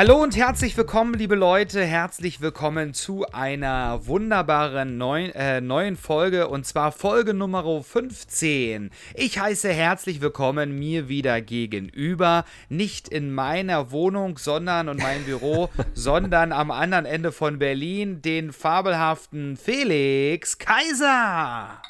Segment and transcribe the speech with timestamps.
[0.00, 1.84] Hallo und herzlich willkommen, liebe Leute.
[1.84, 8.88] Herzlich willkommen zu einer wunderbaren neuen, äh, neuen Folge und zwar Folge Nummer 15.
[9.12, 15.68] Ich heiße herzlich willkommen mir wieder gegenüber, nicht in meiner Wohnung, sondern und meinem Büro,
[15.92, 21.82] sondern am anderen Ende von Berlin, den fabelhaften Felix Kaiser.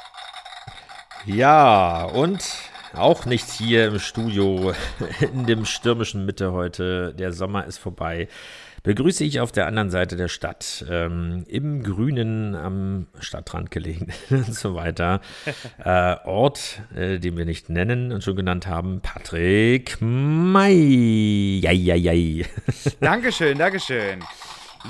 [1.26, 2.42] Ja, und
[2.94, 4.72] auch nicht hier im Studio
[5.20, 7.14] in dem stürmischen Mitte heute.
[7.14, 8.28] Der Sommer ist vorbei.
[8.82, 14.54] Begrüße ich auf der anderen Seite der Stadt, ähm, im Grünen, am Stadtrand gelegen und
[14.54, 15.20] so weiter.
[15.84, 21.60] Äh, Ort, äh, den wir nicht nennen und schon genannt haben, Patrick May.
[21.62, 22.46] Jai.
[23.00, 24.24] Dankeschön, Dankeschön.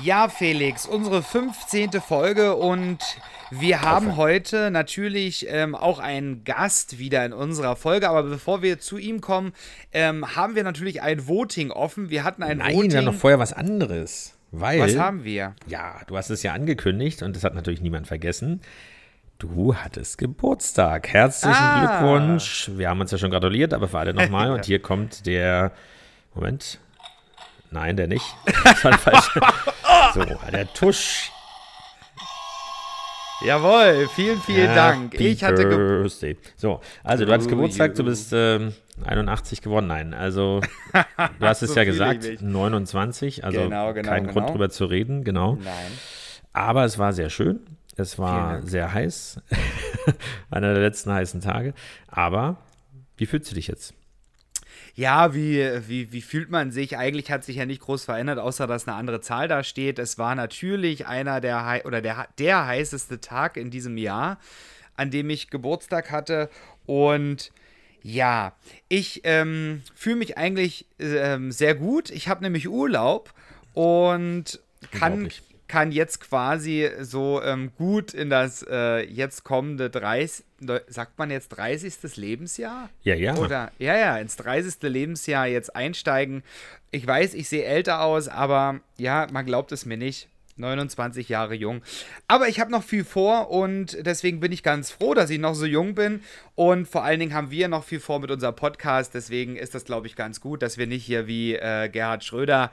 [0.01, 1.91] Ja, Felix, unsere 15.
[1.99, 2.99] Folge und
[3.51, 8.79] wir haben heute natürlich ähm, auch einen Gast wieder in unserer Folge, aber bevor wir
[8.79, 9.53] zu ihm kommen,
[9.93, 12.09] ähm, haben wir natürlich ein Voting offen.
[12.09, 12.95] Wir hatten ein Nein, Voting.
[12.97, 14.33] haben noch vorher was anderes.
[14.53, 15.55] Weil, was haben wir?
[15.67, 18.61] Ja, du hast es ja angekündigt und das hat natürlich niemand vergessen.
[19.39, 21.07] Du hattest Geburtstag.
[21.07, 21.99] Herzlichen Ah.
[21.99, 22.69] Glückwunsch.
[22.75, 24.51] Wir haben uns ja schon gratuliert, aber für alle nochmal.
[24.51, 25.71] und hier kommt der.
[26.35, 26.79] Moment.
[27.71, 28.25] Nein, der nicht.
[28.63, 29.29] Das war falsch.
[30.13, 31.31] so, der Tusch.
[33.45, 35.13] Jawohl, vielen, vielen Dank.
[35.13, 36.37] Happy Ich hatte Ge Birthday.
[36.57, 39.87] So, also du hattest Oh, Geburtstag, du bist ähm, 81 geworden.
[39.87, 40.61] Nein, also
[41.39, 42.39] du hast es So ja gesagt, mich.
[42.41, 44.51] 29, also Genau, genau, kein Grund genau.
[44.51, 45.55] drüber zu reden, genau.
[45.55, 45.91] Nein.
[46.53, 47.61] Aber es war sehr schön.
[47.97, 48.69] Es war Dank.
[48.69, 49.39] sehr heiß.
[50.51, 51.73] Einer der letzten heißen Tage.
[52.07, 52.57] Aber
[53.17, 53.93] wie fühlst du dich jetzt?
[55.01, 56.95] Ja, wie, wie, wie fühlt man sich?
[56.95, 59.97] Eigentlich hat sich ja nicht groß verändert, außer dass eine andere Zahl da steht.
[59.97, 64.37] Es war natürlich einer der oder der, der heißeste Tag in diesem Jahr,
[64.95, 66.51] an dem ich Geburtstag hatte.
[66.85, 67.51] Und
[68.03, 68.53] ja,
[68.89, 72.11] ich ähm, fühle mich eigentlich ähm, sehr gut.
[72.11, 73.33] Ich habe nämlich Urlaub
[73.73, 74.59] und
[74.91, 75.31] kann.
[75.71, 80.43] Kann jetzt quasi so ähm, gut in das äh, jetzt kommende 30,
[80.87, 82.17] sagt man jetzt 30.
[82.17, 82.89] Lebensjahr?
[83.03, 83.37] Ja, ja.
[83.37, 84.81] Oder, ja, ja, ins 30.
[84.81, 86.43] Lebensjahr jetzt einsteigen.
[86.91, 90.27] Ich weiß, ich sehe älter aus, aber ja, man glaubt es mir nicht.
[90.57, 91.81] 29 Jahre jung.
[92.27, 95.55] Aber ich habe noch viel vor und deswegen bin ich ganz froh, dass ich noch
[95.55, 96.21] so jung bin.
[96.55, 99.13] Und vor allen Dingen haben wir noch viel vor mit unserem Podcast.
[99.13, 102.71] Deswegen ist das, glaube ich, ganz gut, dass wir nicht hier wie äh, Gerhard Schröder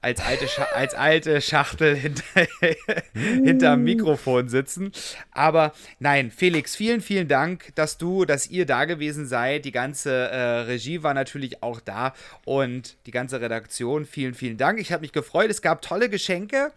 [0.00, 2.24] als alte, Scha als alte Schachtel hinter,
[3.14, 4.92] hinterm Mikrofon sitzen.
[5.32, 9.64] Aber nein, Felix, vielen, vielen Dank, dass du, dass ihr da gewesen seid.
[9.64, 12.14] Die ganze äh, Regie war natürlich auch da
[12.44, 14.06] und die ganze Redaktion.
[14.06, 14.78] Vielen, vielen Dank.
[14.80, 15.50] Ich habe mich gefreut.
[15.50, 16.72] Es gab tolle Geschenke.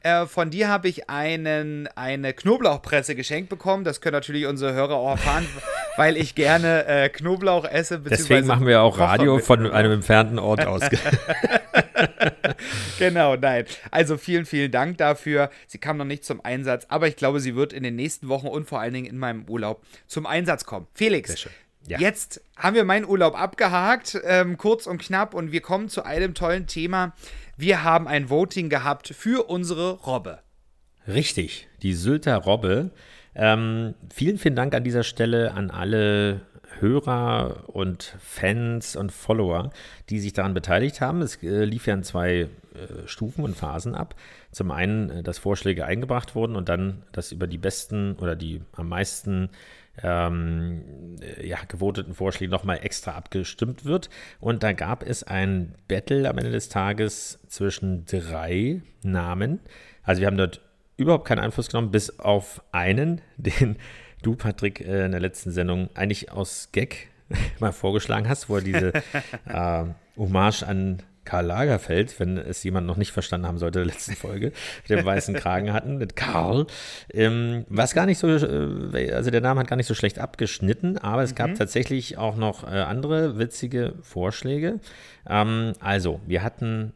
[0.00, 3.84] Äh, von dir habe ich einen, eine Knoblauchpresse geschenkt bekommen.
[3.84, 5.46] Das können natürlich unsere Hörer auch erfahren,
[5.96, 8.00] weil ich gerne äh, Knoblauch esse.
[8.00, 10.82] Deswegen machen wir auch Radio von einem entfernten Ort aus.
[12.98, 13.64] Genau, nein.
[13.90, 15.50] Also vielen, vielen Dank dafür.
[15.66, 18.46] Sie kam noch nicht zum Einsatz, aber ich glaube, sie wird in den nächsten Wochen
[18.46, 20.86] und vor allen Dingen in meinem Urlaub zum Einsatz kommen.
[20.94, 21.48] Felix.
[21.88, 21.98] Ja.
[21.98, 26.34] jetzt haben wir meinen Urlaub abgehakt, ähm, kurz und knapp, und wir kommen zu einem
[26.34, 27.12] tollen Thema.
[27.56, 30.38] Wir haben ein Voting gehabt für unsere Robbe.
[31.08, 32.92] Richtig, die Sylter Robbe.
[33.34, 36.42] Ähm, vielen, vielen Dank an dieser Stelle an alle
[36.78, 39.70] Hörer und Fans und Follower,
[40.10, 41.22] die sich daran beteiligt haben.
[41.22, 42.48] Es äh, lief ja in zwei äh,
[43.06, 44.14] Stufen und Phasen ab.
[44.50, 48.62] Zum einen, äh, dass Vorschläge eingebracht wurden und dann, dass über die besten oder die
[48.72, 49.50] am meisten
[50.02, 54.10] ähm, äh, ja, gewoteten Vorschläge nochmal extra abgestimmt wird.
[54.40, 59.60] Und da gab es ein Battle am Ende des Tages zwischen drei Namen.
[60.02, 60.60] Also wir haben dort
[60.96, 63.76] überhaupt keinen Einfluss genommen, bis auf einen, den
[64.22, 67.08] du, Patrick, äh, in der letzten Sendung eigentlich aus Gag
[67.60, 68.92] mal vorgeschlagen hast, wo er diese
[69.46, 69.84] äh,
[70.16, 74.52] Hommage an Karl Lagerfeld, wenn es jemand noch nicht verstanden haben sollte, der letzten Folge,
[74.88, 76.66] mit dem weißen Kragen hatten, mit Karl.
[77.12, 80.98] Ähm, was gar nicht so, äh, also der Name hat gar nicht so schlecht abgeschnitten,
[80.98, 84.80] aber es gab tatsächlich auch noch äh, andere witzige Vorschläge.
[85.28, 86.92] Ähm, also, wir hatten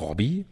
[0.00, 0.46] Robby,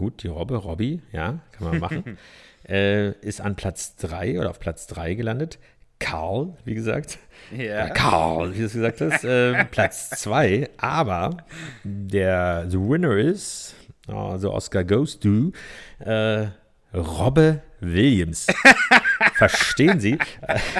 [0.00, 2.18] gut, die Robbe, Robby, ja, kann man machen,
[2.68, 5.58] äh, ist an Platz 3 oder auf Platz 3 gelandet.
[5.98, 7.18] Karl, wie gesagt.
[7.54, 7.84] Ja.
[7.84, 10.70] Oder Karl, wie du es gesagt hast, äh, Platz 2.
[10.78, 11.36] Aber
[11.84, 13.74] der The Winner ist,
[14.06, 15.52] also Oscar goes to,
[15.98, 16.46] äh,
[16.94, 18.46] Robbe Williams.
[19.34, 20.16] Verstehen Sie?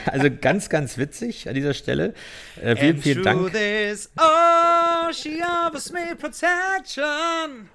[0.07, 2.15] Also ganz, ganz witzig an dieser Stelle.
[2.57, 3.53] Äh, vielen, And vielen Dank.
[3.53, 7.69] This, oh, offers me protection.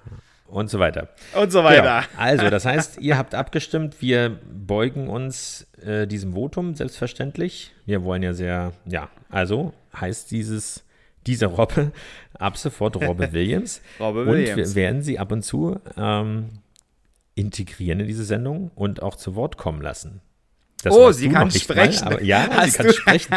[0.48, 1.08] Und so weiter.
[1.34, 2.02] Und so weiter.
[2.02, 2.22] Genau.
[2.22, 7.72] Also, das heißt, ihr habt abgestimmt, wir beugen uns äh, diesem Votum, selbstverständlich.
[7.84, 10.84] Wir wollen ja sehr, ja, also heißt dieses,
[11.26, 11.92] diese Robbe
[12.34, 13.80] ab sofort Robbe Williams.
[13.98, 14.50] Robbe Williams.
[14.50, 16.50] Und wir werden sie ab und zu ähm,
[17.34, 20.20] integrieren in diese Sendung und auch zu Wort kommen lassen.
[20.82, 22.04] Das oh, sie kann sprechen.
[22.04, 23.34] Mal, ja, Hast sie kann sprechen.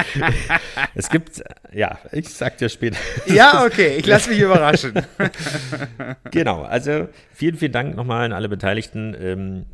[0.95, 1.41] es gibt,
[1.73, 2.97] ja, ich sag dir später.
[3.27, 4.93] Ja, okay, ich lasse mich überraschen.
[6.31, 9.15] genau, also vielen, vielen Dank nochmal an alle Beteiligten.
[9.19, 9.65] Ähm,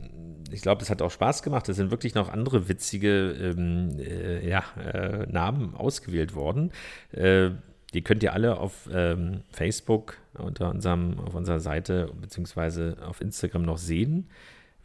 [0.51, 1.67] ich glaube, es hat auch Spaß gemacht.
[1.67, 6.71] Es sind wirklich noch andere witzige ähm, äh, ja, äh, Namen ausgewählt worden.
[7.11, 7.49] Äh,
[7.93, 13.63] die könnt ihr alle auf ähm, Facebook unter unserem, auf unserer Seite beziehungsweise auf Instagram
[13.63, 14.29] noch sehen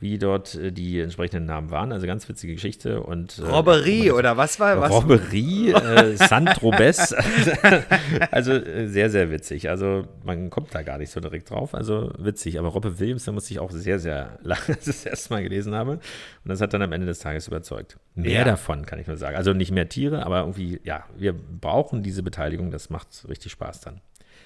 [0.01, 1.93] wie dort äh, die entsprechenden Namen waren.
[1.93, 3.03] Also ganz witzige Geschichte.
[3.03, 4.91] Und, äh, Robberie oder was war was?
[4.91, 7.13] Robberie, äh, Saint-Robes.
[8.31, 9.69] also äh, sehr, sehr witzig.
[9.69, 11.75] Also man kommt da gar nicht so direkt drauf.
[11.75, 12.59] Also witzig.
[12.59, 15.93] Aber Robbe Williams, da musste ich auch sehr, sehr lange das erste Mal gelesen habe.
[15.93, 16.01] Und
[16.47, 17.99] das hat dann am Ende des Tages überzeugt.
[18.15, 18.45] Mehr ja.
[18.45, 19.37] davon, kann ich nur sagen.
[19.37, 22.71] Also nicht mehr Tiere, aber irgendwie, ja, wir brauchen diese Beteiligung.
[22.71, 24.01] Das macht richtig Spaß dann.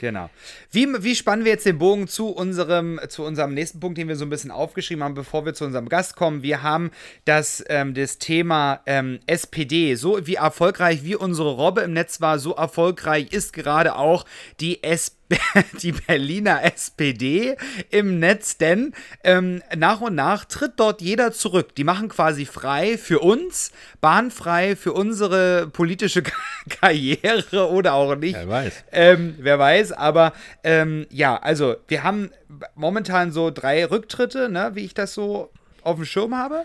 [0.05, 0.29] Genau.
[0.71, 4.17] Wie, wie spannen wir jetzt den Bogen zu unserem, zu unserem nächsten Punkt, den wir
[4.17, 6.43] so ein bisschen aufgeschrieben haben, bevor wir zu unserem Gast kommen?
[6.43, 6.91] Wir haben
[7.25, 9.95] das, ähm, das Thema ähm, SPD.
[9.95, 14.27] So wie erfolgreich wie unsere Robbe im Netz war, so erfolgreich ist gerade auch
[14.61, 15.24] die SPD
[15.83, 17.57] die Berliner SPD
[17.91, 18.93] im Netz, denn
[19.23, 21.75] ähm, nach und nach tritt dort jeder zurück.
[21.75, 26.23] Die machen quasi frei für uns, bahnfrei für unsere politische
[26.69, 28.35] Karriere oder auch nicht.
[28.35, 28.85] Wer weiß.
[28.93, 30.33] Ähm, wer weiß, aber
[30.63, 32.31] ähm, ja, also wir haben
[32.75, 35.51] momentan so drei Rücktritte, ne, wie ich das so
[35.83, 36.65] auf dem Schirm habe.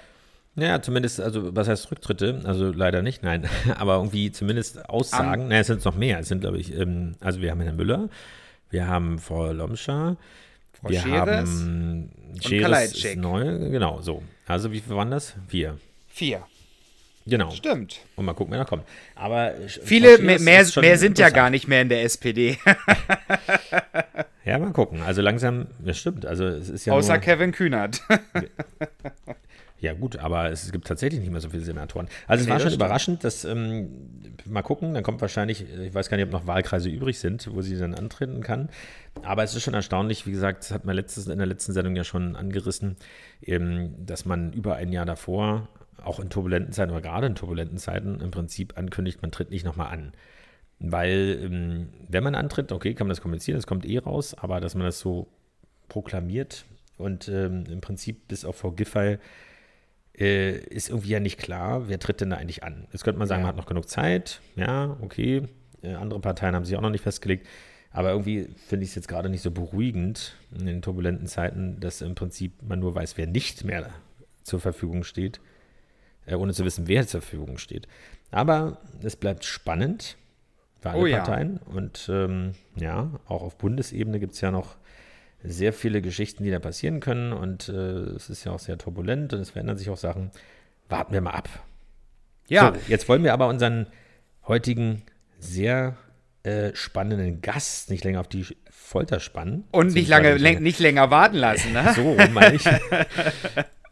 [0.55, 2.41] Ja, zumindest, also was heißt Rücktritte?
[2.43, 3.47] Also leider nicht, nein.
[3.77, 5.43] Aber irgendwie zumindest Aussagen.
[5.43, 6.19] Um, naja, es sind noch mehr.
[6.19, 8.09] Es sind, glaube ich, ähm, also wir haben Herrn Müller,
[8.69, 10.17] wir haben Frau Lomscher.
[10.73, 12.11] Frau wir Scheres haben
[12.41, 14.23] Scheres ist neu, genau, so.
[14.45, 15.35] Also wie viele waren das?
[15.47, 15.77] Vier.
[16.07, 16.43] Vier.
[17.25, 17.51] Genau.
[17.51, 17.99] Stimmt.
[18.15, 18.83] Und mal gucken, wer da kommt.
[19.15, 22.57] Aber viele mehr, mehr, mehr sind ja gar nicht mehr in der SPD.
[24.45, 25.01] ja, mal gucken.
[25.01, 26.25] Also langsam, das stimmt.
[26.25, 28.01] Also es ist ja Außer nur, Kevin Kühnert.
[29.81, 32.09] Ja, gut, aber es gibt tatsächlich nicht mehr so viele Senatoren.
[32.27, 36.09] Also, es nee, war schon überraschend, dass, ähm, mal gucken, dann kommt wahrscheinlich, ich weiß
[36.09, 38.69] gar nicht, ob noch Wahlkreise übrig sind, wo sie dann antreten kann.
[39.23, 41.95] Aber es ist schon erstaunlich, wie gesagt, das hat man letztes, in der letzten Sendung
[41.95, 42.97] ja schon angerissen,
[43.41, 45.69] eben, dass man über ein Jahr davor,
[46.03, 49.65] auch in turbulenten Zeiten oder gerade in turbulenten Zeiten, im Prinzip ankündigt, man tritt nicht
[49.65, 50.13] nochmal an.
[50.79, 54.59] Weil, ähm, wenn man antritt, okay, kann man das kommunizieren, das kommt eh raus, aber
[54.59, 55.27] dass man das so
[55.87, 56.65] proklamiert
[56.97, 59.17] und ähm, im Prinzip bis auf Frau Giffey
[60.19, 62.87] äh, ist irgendwie ja nicht klar, wer tritt denn da eigentlich an.
[62.91, 63.47] Jetzt könnte man sagen, ja.
[63.47, 65.43] man hat noch genug Zeit, ja, okay.
[65.81, 67.47] Äh, andere Parteien haben sich auch noch nicht festgelegt.
[67.91, 72.01] Aber irgendwie finde ich es jetzt gerade nicht so beruhigend in den turbulenten Zeiten, dass
[72.01, 73.89] im Prinzip man nur weiß, wer nicht mehr
[74.43, 75.39] zur Verfügung steht,
[76.25, 77.87] äh, ohne zu wissen, wer zur Verfügung steht.
[78.29, 80.17] Aber es bleibt spannend
[80.81, 81.59] für alle oh, Parteien.
[81.65, 81.75] Ja.
[81.75, 84.75] Und ähm, ja, auch auf Bundesebene gibt es ja noch
[85.43, 89.33] sehr viele Geschichten, die da passieren können und äh, es ist ja auch sehr turbulent
[89.33, 90.31] und es verändern sich auch Sachen.
[90.89, 91.49] Warten wir mal ab.
[92.47, 92.73] Ja.
[92.73, 93.87] So, jetzt wollen wir aber unseren
[94.47, 95.03] heutigen
[95.39, 95.95] sehr
[96.43, 99.65] äh, spannenden Gast nicht länger auf die Folter spannen.
[99.71, 101.93] Und nicht, lange, nicht, nicht länger warten lassen, ne?
[101.95, 102.65] so meine ich.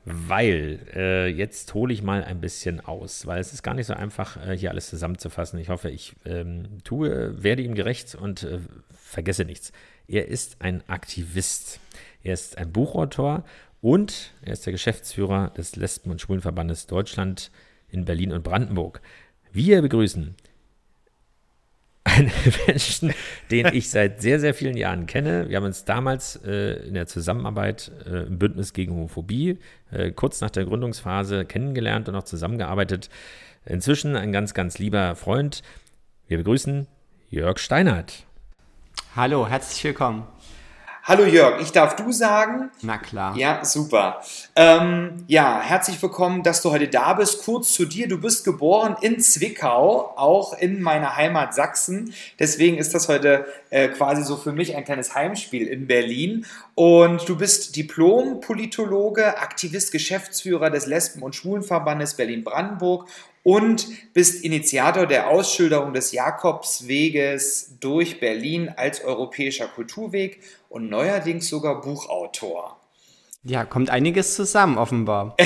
[0.06, 3.94] weil äh, jetzt hole ich mal ein bisschen aus, weil es ist gar nicht so
[3.94, 5.60] einfach, äh, hier alles zusammenzufassen.
[5.60, 9.72] Ich hoffe, ich ähm, tue, werde ihm gerecht und äh, vergesse nichts.
[10.08, 11.80] Er ist ein Aktivist.
[12.24, 13.44] Er ist ein Buchautor
[13.82, 17.52] und er ist der Geschäftsführer des Lesben- und Schwulenverbandes Deutschland
[17.90, 19.02] in Berlin und Brandenburg.
[19.52, 20.36] Wir begrüßen
[22.04, 22.32] einen
[22.68, 23.14] Menschen,
[23.52, 25.50] den ich seit sehr, sehr vielen Jahren kenne.
[25.50, 29.58] Wir haben uns damals äh, in der Zusammenarbeit äh, im Bündnis gegen Homophobie
[29.92, 33.10] äh, kurz nach der Gründungsphase kennengelernt und auch zusammengearbeitet.
[33.66, 35.62] Inzwischen ein ganz, ganz lieber Freund.
[36.28, 36.88] Wir begrüßen
[37.30, 38.27] Jörg Steinhardt.
[39.16, 40.28] Hallo, herzlich willkommen.
[41.08, 42.70] Hallo Jörg, ich darf du sagen?
[42.82, 43.34] Na klar.
[43.38, 44.22] Ja, super.
[44.58, 47.46] Ähm, ja, herzlich willkommen, dass du heute da bist.
[47.46, 52.14] Kurz zu dir, du bist geboren in Zwickau, auch in meiner Heimat Sachsen.
[52.40, 56.46] Deswegen ist das heute äh, quasi so für mich ein kleines Heimspiel in Berlin.
[56.76, 63.08] Und du bist Diplom-Politologe, Aktivist, Geschäftsführer des Lesben- und Schwulenverbandes Berlin-Brandenburg
[63.48, 71.80] und bist Initiator der Ausschilderung des Jakobsweges durch Berlin als europäischer Kulturweg und neuerdings sogar
[71.80, 72.78] Buchautor.
[73.44, 75.38] Ja, kommt einiges zusammen, offenbar.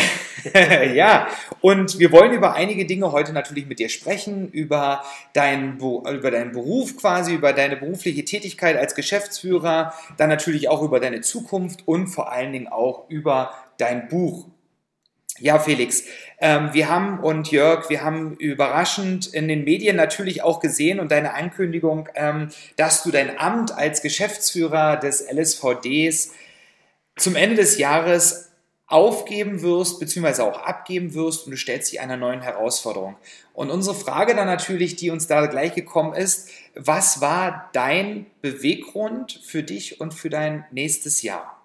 [0.96, 1.27] ja,
[1.60, 5.03] und wir wollen über einige Dinge heute natürlich mit dir sprechen, über,
[5.34, 11.00] dein, über deinen Beruf quasi, über deine berufliche Tätigkeit als Geschäftsführer, dann natürlich auch über
[11.00, 14.48] deine Zukunft und vor allen Dingen auch über dein Buch.
[15.41, 16.03] Ja, Felix,
[16.38, 21.12] ähm, wir haben und Jörg, wir haben überraschend in den Medien natürlich auch gesehen und
[21.12, 26.33] deine Ankündigung, ähm, dass du dein Amt als Geschäftsführer des LSVDs
[27.17, 28.51] zum Ende des Jahres
[28.86, 33.15] aufgeben wirst, beziehungsweise auch abgeben wirst und du stellst dich einer neuen Herausforderung.
[33.53, 39.39] Und unsere Frage dann natürlich, die uns da gleich gekommen ist, was war dein Beweggrund
[39.43, 41.57] für dich und für dein nächstes Jahr?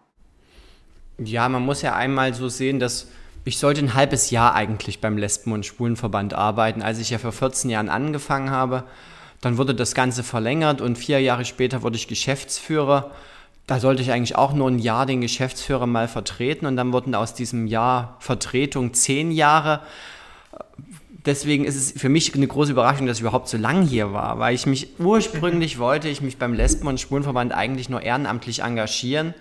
[1.18, 3.08] Ja, man muss ja einmal so sehen, dass
[3.46, 7.32] ich sollte ein halbes Jahr eigentlich beim Lesben- und Schwulenverband arbeiten, als ich ja vor
[7.32, 8.84] 14 Jahren angefangen habe.
[9.40, 13.10] Dann wurde das Ganze verlängert und vier Jahre später wurde ich Geschäftsführer
[13.66, 17.14] da sollte ich eigentlich auch nur ein Jahr den Geschäftsführer mal vertreten und dann wurden
[17.14, 19.80] aus diesem Jahr Vertretung zehn Jahre.
[21.24, 24.38] Deswegen ist es für mich eine große Überraschung, dass ich überhaupt so lang hier war,
[24.38, 29.34] weil ich mich ursprünglich wollte, ich mich beim Lesben- und Schwulenverband eigentlich nur ehrenamtlich engagieren.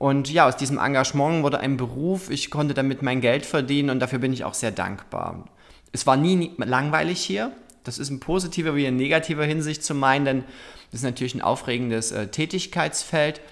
[0.00, 4.00] Und ja, aus diesem Engagement wurde ein Beruf, ich konnte damit mein Geld verdienen und
[4.00, 5.44] dafür bin ich auch sehr dankbar.
[5.92, 7.52] Es war nie langweilig hier,
[7.84, 10.44] das ist in positiver wie in negativer Hinsicht zu meinen, denn
[10.90, 13.42] das ist natürlich ein aufregendes äh, Tätigkeitsfeld.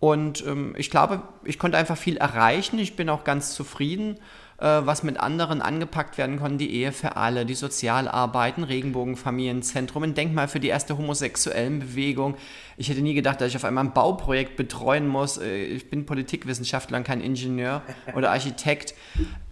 [0.00, 2.80] Und ähm, ich glaube, ich konnte einfach viel erreichen.
[2.80, 4.18] Ich bin auch ganz zufrieden,
[4.64, 6.58] was mit anderen angepackt werden konnte.
[6.58, 12.36] Die Ehe für alle, die Sozialarbeiten, Regenbogenfamilienzentrum, ein Denkmal für die erste homosexuellen Bewegung.
[12.76, 15.38] Ich hätte nie gedacht, dass ich auf einmal ein Bauprojekt betreuen muss.
[15.38, 17.82] Äh, ich bin Politikwissenschaftler und kein Ingenieur
[18.14, 18.94] oder Architekt.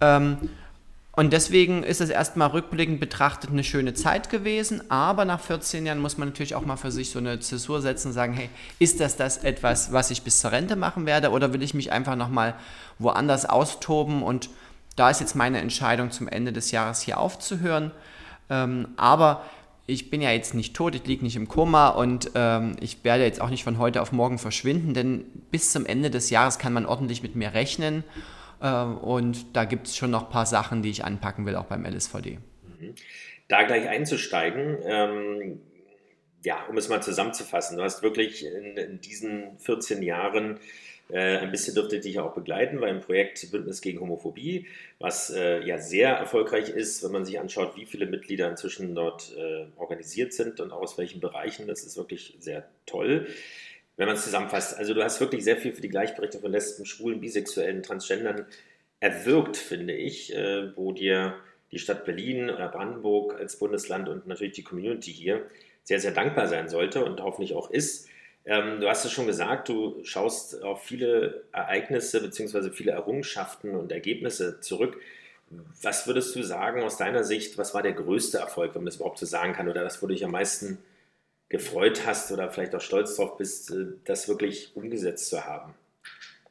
[0.01, 0.37] Ähm,
[1.17, 5.97] und deswegen ist es erstmal rückblickend betrachtet eine schöne Zeit gewesen, aber nach 14 Jahren
[5.97, 8.99] muss man natürlich auch mal für sich so eine Zäsur setzen und sagen, hey, ist
[8.99, 12.15] das das etwas, was ich bis zur Rente machen werde oder will ich mich einfach
[12.15, 12.53] nochmal
[12.99, 14.51] woanders austoben und
[14.97, 17.91] da ist jetzt meine Entscheidung zum Ende des Jahres hier aufzuhören.
[18.49, 19.45] Ähm, aber
[19.85, 23.23] ich bin ja jetzt nicht tot, ich liege nicht im Koma und ähm, ich werde
[23.23, 26.73] jetzt auch nicht von heute auf morgen verschwinden, denn bis zum Ende des Jahres kann
[26.73, 28.03] man ordentlich mit mir rechnen
[28.61, 31.65] ähm, und da gibt es schon noch ein paar Sachen, die ich anpacken will, auch
[31.65, 32.39] beim LSVD.
[32.79, 32.95] Mhm.
[33.47, 35.61] Da gleich einzusteigen, ähm,
[36.43, 40.59] ja, um es mal zusammenzufassen, du hast wirklich in, in diesen 14 Jahren
[41.09, 44.67] äh, ein bisschen dürfte dich auch begleiten beim Projekt Bündnis gegen Homophobie,
[44.99, 49.33] was äh, ja sehr erfolgreich ist, wenn man sich anschaut, wie viele Mitglieder inzwischen dort
[49.37, 51.67] äh, organisiert sind und auch aus welchen Bereichen.
[51.67, 53.27] Das ist wirklich sehr toll
[53.97, 54.77] wenn man es zusammenfasst.
[54.77, 58.45] Also du hast wirklich sehr viel für die Gleichberechtigung von Lesben, Schwulen, Bisexuellen, Transgendern
[58.99, 61.35] erwirkt, finde ich, äh, wo dir
[61.71, 65.45] die Stadt Berlin oder Brandenburg als Bundesland und natürlich die Community hier
[65.83, 68.07] sehr, sehr dankbar sein sollte und hoffentlich auch ist.
[68.47, 72.71] Ähm, du hast es schon gesagt, du schaust auf viele Ereignisse bzw.
[72.71, 74.97] viele Errungenschaften und Ergebnisse zurück.
[75.81, 78.95] Was würdest du sagen aus deiner Sicht, was war der größte Erfolg, wenn man das
[78.95, 80.77] überhaupt so sagen kann, oder was würde dich am meisten
[81.49, 85.73] gefreut hast oder vielleicht auch stolz drauf bist, äh, das wirklich umgesetzt zu haben?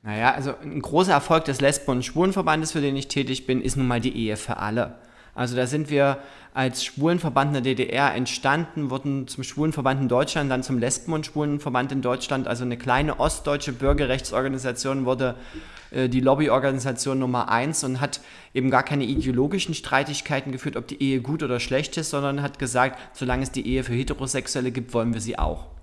[0.02, 3.76] Naja, also ein großer Erfolg des Lesben- und Schwulenverbandes, für den ich tätig bin, ist
[3.76, 4.98] nun mal die Ehe für alle.
[5.36, 6.18] Also da sind wir
[6.54, 11.26] als Schwulenverband in der DDR entstanden, wurden zum Schwulenverband in Deutschland, dann zum Lesben- und
[11.26, 12.48] Schwulenverband in Deutschland.
[12.48, 15.34] Also eine kleine ostdeutsche Bürgerrechtsorganisation wurde
[15.90, 18.20] äh, die Lobbyorganisation Nummer eins und hat
[18.54, 22.58] eben gar keine ideologischen Streitigkeiten geführt, ob die Ehe gut oder schlecht ist, sondern hat
[22.58, 25.75] gesagt, solange es die Ehe für Heterosexuelle gibt, wollen wir sie auch.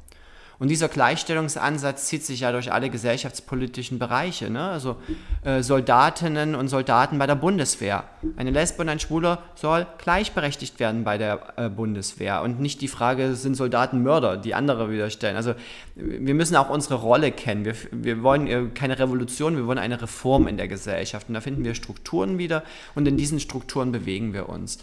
[0.63, 4.49] Und dieser Gleichstellungsansatz zieht sich ja durch alle gesellschaftspolitischen Bereiche.
[4.49, 4.61] Ne?
[4.61, 4.95] Also
[5.43, 8.05] äh, Soldatinnen und Soldaten bei der Bundeswehr.
[8.37, 12.41] Eine Lesbe und ein Schwuler soll gleichberechtigt werden bei der äh, Bundeswehr.
[12.43, 15.35] Und nicht die Frage, sind Soldaten Mörder, die andere wieder stellen.
[15.35, 15.53] Also
[15.95, 17.65] wir müssen auch unsere Rolle kennen.
[17.65, 21.27] Wir, wir wollen äh, keine Revolution, wir wollen eine Reform in der Gesellschaft.
[21.27, 22.63] Und da finden wir Strukturen wieder
[22.95, 24.77] und in diesen Strukturen bewegen wir uns.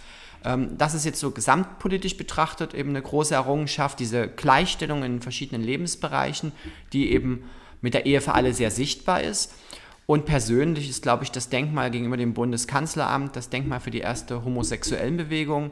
[0.44, 5.62] Ähm, das ist jetzt so gesamtpolitisch betrachtet eben eine große Errungenschaft, diese Gleichstellung in verschiedenen
[5.62, 6.52] Lebensbereichen,
[6.92, 7.44] die eben
[7.80, 9.54] mit der Ehe für alle sehr sichtbar ist.
[10.06, 14.44] Und persönlich ist, glaube ich, das Denkmal gegenüber dem Bundeskanzleramt, das Denkmal für die erste
[14.44, 15.70] homosexuellen Bewegung,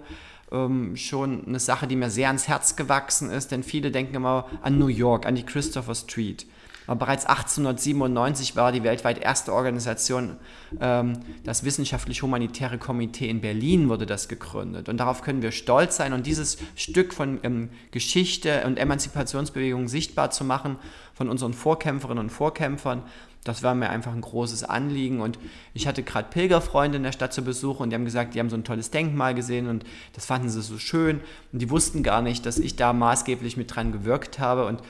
[0.53, 4.47] ähm, schon eine Sache, die mir sehr ans Herz gewachsen ist, denn viele denken immer
[4.63, 6.47] an New York, an die Christopher Street.
[6.89, 10.37] Aber bereits 1897 war die weltweit erste Organisation,
[10.81, 11.13] ähm,
[11.45, 14.89] das Wissenschaftlich-Humanitäre Komitee in Berlin wurde das gegründet.
[14.89, 20.31] Und darauf können wir stolz sein und dieses Stück von ähm, Geschichte und Emanzipationsbewegung sichtbar
[20.31, 20.77] zu machen
[21.13, 23.03] von unseren Vorkämpferinnen und Vorkämpfern,
[23.45, 25.21] das war mir einfach ein großes Anliegen.
[25.21, 25.39] Und
[25.75, 28.51] ich hatte gerade Pilgerfreunde in der Stadt zu Besuch und die haben gesagt, die haben
[28.51, 31.21] so ein tolles Denkmal gesehen und das fanden sie so schön.
[31.53, 34.67] Und die wussten gar nicht, dass ich da maßgeblich mit dran gewirkt habe.
[34.67, 34.83] Und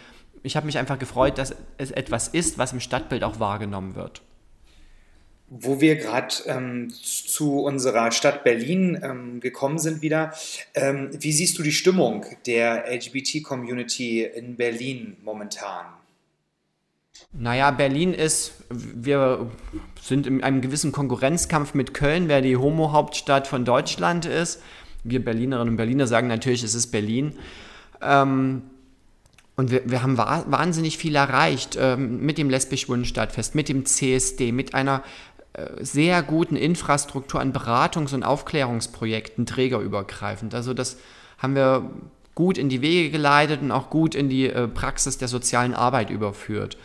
[0.48, 4.22] ich habe mich einfach gefreut, dass es etwas ist, was im Stadtbild auch wahrgenommen wird.
[5.50, 10.32] Wo wir gerade ähm, zu unserer Stadt Berlin ähm, gekommen sind wieder,
[10.74, 15.84] ähm, wie siehst du die Stimmung der LGBT-Community in Berlin momentan?
[17.32, 19.50] Naja, Berlin ist, wir
[20.00, 24.62] sind in einem gewissen Konkurrenzkampf mit Köln, wer die Homo-Hauptstadt von Deutschland ist.
[25.04, 27.38] Wir Berlinerinnen und Berliner sagen natürlich, es ist Berlin.
[28.00, 28.62] Ähm,
[29.58, 33.84] und wir, wir haben wa wahnsinnig viel erreicht ähm, mit dem lesbisch-schwulen Stadtfest, mit dem
[33.84, 35.02] CSD, mit einer
[35.54, 40.54] äh, sehr guten Infrastruktur an Beratungs- und Aufklärungsprojekten trägerübergreifend.
[40.54, 40.96] Also das
[41.38, 41.90] haben wir
[42.36, 46.10] gut in die Wege geleitet und auch gut in die äh, Praxis der sozialen Arbeit
[46.10, 46.78] überführt.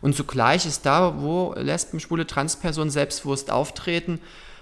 [0.00, 4.20] Und zugleich ist da, wo Lesben, Schwule, Transpersonen selbstbewusst auftreten,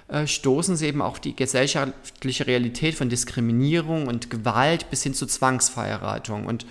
[0.08, 5.26] äh, stoßen sie eben auf die gesellschaftliche Realität von Diskriminierung und Gewalt bis hin zu
[5.26, 6.46] Zwangsverheiratung.
[6.46, 6.64] Und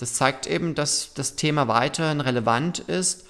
[0.00, 3.26] das zeigt eben, dass das Thema weiterhin relevant ist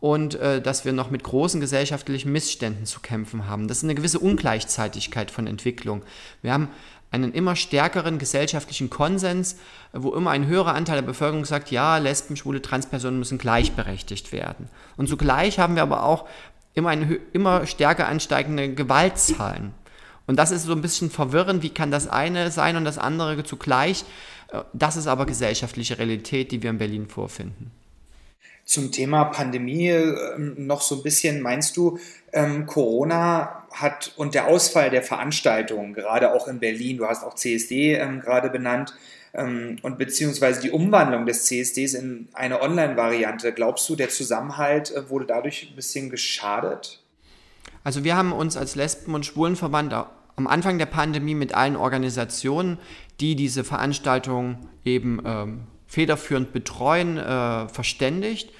[0.00, 3.68] und äh, dass wir noch mit großen gesellschaftlichen Missständen zu kämpfen haben.
[3.68, 6.02] Das ist eine gewisse Ungleichzeitigkeit von Entwicklung.
[6.42, 6.68] Wir haben
[7.10, 9.56] einen immer stärkeren gesellschaftlichen Konsens,
[9.92, 14.68] wo immer ein höherer Anteil der Bevölkerung sagt, ja, Lesben, Schwule, Transpersonen müssen gleichberechtigt werden.
[14.96, 16.28] Und zugleich haben wir aber auch
[16.74, 19.74] immer, eine, immer stärker ansteigende Gewaltzahlen.
[20.26, 23.42] Und das ist so ein bisschen verwirrend, wie kann das eine sein und das andere
[23.42, 24.04] zugleich.
[24.72, 27.70] Das ist aber gesellschaftliche Realität, die wir in Berlin vorfinden.
[28.64, 31.98] Zum Thema Pandemie äh, noch so ein bisschen, meinst du,
[32.32, 37.34] ähm, Corona hat und der Ausfall der Veranstaltungen, gerade auch in Berlin, du hast auch
[37.34, 38.94] CSD ähm, gerade benannt,
[39.32, 45.08] ähm, und beziehungsweise die Umwandlung des CSDs in eine Online-Variante, glaubst du, der Zusammenhalt äh,
[45.08, 47.00] wurde dadurch ein bisschen geschadet?
[47.84, 49.92] Also wir haben uns als Lesben- und Schwulenverband
[50.40, 52.78] am Anfang der Pandemie mit allen Organisationen,
[53.20, 58.50] die diese Veranstaltung eben ähm, federführend betreuen, äh, verständigt.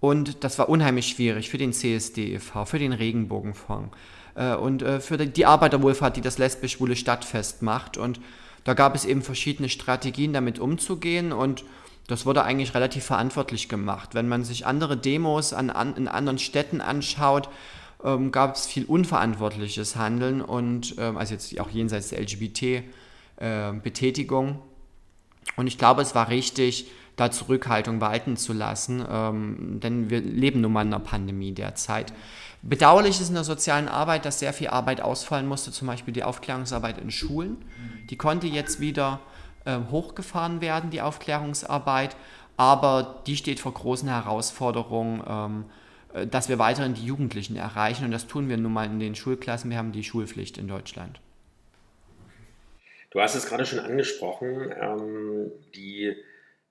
[0.00, 3.96] Und das war unheimlich schwierig für den CSD e.V., für den Regenbogenfonds
[4.36, 7.96] äh, und äh, für die Arbeiterwohlfahrt, die das lesbisch-schwule Stadtfest macht.
[7.96, 8.20] Und
[8.62, 11.32] da gab es eben verschiedene Strategien, damit umzugehen.
[11.32, 11.64] Und
[12.06, 14.14] das wurde eigentlich relativ verantwortlich gemacht.
[14.14, 17.48] Wenn man sich andere Demos an, an, in anderen Städten anschaut,
[18.04, 24.50] ähm, gab es viel unverantwortliches Handeln und ähm, also jetzt auch jenseits der LGBT-Betätigung.
[24.50, 24.58] Äh,
[25.56, 30.60] und ich glaube, es war richtig, da Zurückhaltung walten zu lassen, ähm, denn wir leben
[30.60, 32.12] nun mal in einer Pandemie derzeit.
[32.62, 36.24] Bedauerlich ist in der sozialen Arbeit, dass sehr viel Arbeit ausfallen musste, zum Beispiel die
[36.24, 37.56] Aufklärungsarbeit in Schulen.
[38.10, 39.20] Die konnte jetzt wieder
[39.64, 42.16] äh, hochgefahren werden, die Aufklärungsarbeit,
[42.56, 45.66] aber die steht vor großen Herausforderungen, ähm, äh,
[46.26, 49.70] dass wir weiterhin die Jugendlichen erreichen und das tun wir nun mal in den Schulklassen.
[49.70, 51.20] Wir haben die Schulpflicht in Deutschland.
[53.10, 56.14] Du hast es gerade schon angesprochen, ähm, die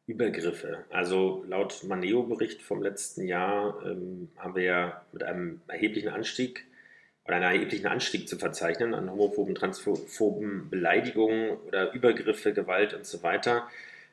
[0.06, 0.86] Übergriffe.
[0.90, 6.66] Also laut Maneo-Bericht vom letzten Jahr ähm, haben wir ja mit einem erheblichen Anstieg
[7.26, 13.22] oder einer erheblichen Anstieg zu verzeichnen an homophoben, transphoben Beleidigungen oder Übergriffe, Gewalt und so
[13.22, 13.68] weiter.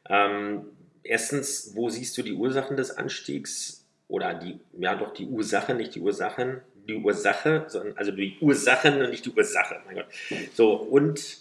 [0.09, 0.65] Ähm,
[1.05, 3.84] erstens, wo siehst du die Ursachen des Anstiegs?
[4.09, 9.01] Oder die, ja doch die Ursache, nicht die Ursachen, die Ursache, sondern also die Ursachen
[9.01, 10.07] und nicht die Ursache, mein Gott.
[10.53, 11.39] So, und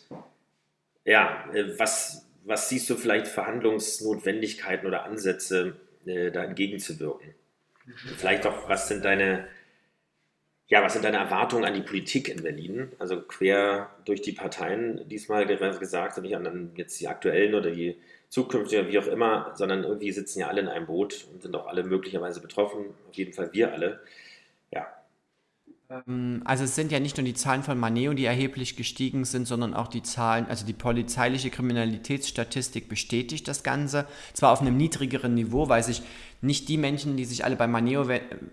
[1.06, 7.34] ja, äh, was, was siehst du vielleicht Verhandlungsnotwendigkeiten oder Ansätze, äh, da entgegenzuwirken?
[7.86, 7.92] Mhm.
[8.18, 9.48] Vielleicht auch, was sind deine,
[10.68, 12.92] ja, was sind deine Erwartungen an die Politik in Berlin?
[13.00, 17.98] Also quer durch die Parteien diesmal gesagt, nicht an jetzt die aktuellen oder die
[18.34, 21.68] zukünftigen, wie auch immer, sondern irgendwie sitzen ja alle in einem Boot und sind auch
[21.68, 24.00] alle möglicherweise betroffen, auf jeden Fall wir alle.
[24.72, 24.88] Ja,
[25.92, 29.46] ähm, also es sind ja nicht nur die Zahlen von Maneo, die erheblich gestiegen sind,
[29.48, 34.08] sondern auch die Zahlen, also die polizeiliche Kriminalitätsstatistik bestätigt das Ganze.
[34.34, 36.02] Zwar auf einem niedrigeren Niveau, weil sich
[36.42, 38.08] nicht die Menschen, die sich alle bei Maneo,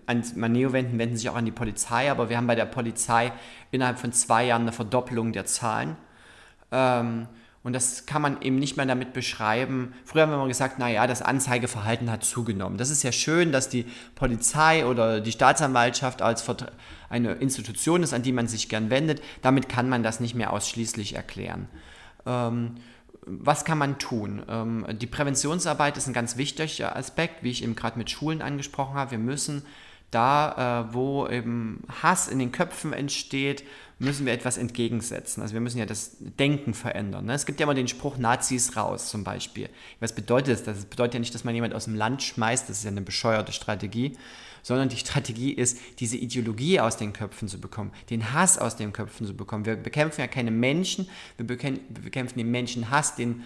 [0.05, 3.31] an Maneo wenden, wenden sich auch an die Polizei, aber wir haben bei der Polizei
[3.71, 5.97] innerhalb von zwei Jahren eine Verdoppelung der Zahlen.
[6.71, 7.27] Ähm,
[7.63, 9.93] und das kann man eben nicht mehr damit beschreiben.
[10.03, 12.77] Früher haben wir immer gesagt, naja, das Anzeigeverhalten hat zugenommen.
[12.77, 16.43] Das ist ja schön, dass die Polizei oder die Staatsanwaltschaft als
[17.09, 19.21] eine Institution ist, an die man sich gern wendet.
[19.43, 21.67] Damit kann man das nicht mehr ausschließlich erklären.
[22.25, 22.75] Ähm,
[23.25, 24.41] was kann man tun?
[24.49, 28.95] Ähm, die Präventionsarbeit ist ein ganz wichtiger Aspekt, wie ich eben gerade mit Schulen angesprochen
[28.95, 29.11] habe.
[29.11, 29.61] Wir müssen
[30.11, 33.63] da, äh, wo eben Hass in den Köpfen entsteht,
[34.01, 35.41] müssen wir etwas entgegensetzen.
[35.41, 37.25] Also wir müssen ja das Denken verändern.
[37.25, 37.33] Ne?
[37.33, 39.69] Es gibt ja immer den Spruch Nazis raus zum Beispiel.
[39.99, 40.63] Was bedeutet das?
[40.63, 43.01] Das bedeutet ja nicht, dass man jemand aus dem Land schmeißt, das ist ja eine
[43.01, 44.17] bescheuerte Strategie,
[44.63, 48.91] sondern die Strategie ist, diese Ideologie aus den Köpfen zu bekommen, den Hass aus den
[48.91, 49.65] Köpfen zu bekommen.
[49.65, 53.43] Wir bekämpfen ja keine Menschen, wir bekämpfen den Menschenhass, den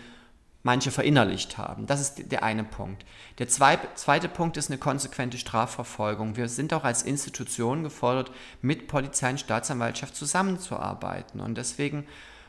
[0.65, 1.85] manche verinnerlicht haben.
[1.85, 3.05] Das ist der eine Punkt.
[3.37, 6.37] Der zweite Punkt ist eine konsequente Strafverfolgung.
[6.37, 8.31] Wir sind auch als Institution gefordert,
[8.63, 11.39] mit Polizei und Staatsanwaltschaft zusammenzuarbeiten.
[11.39, 12.07] Und deswegen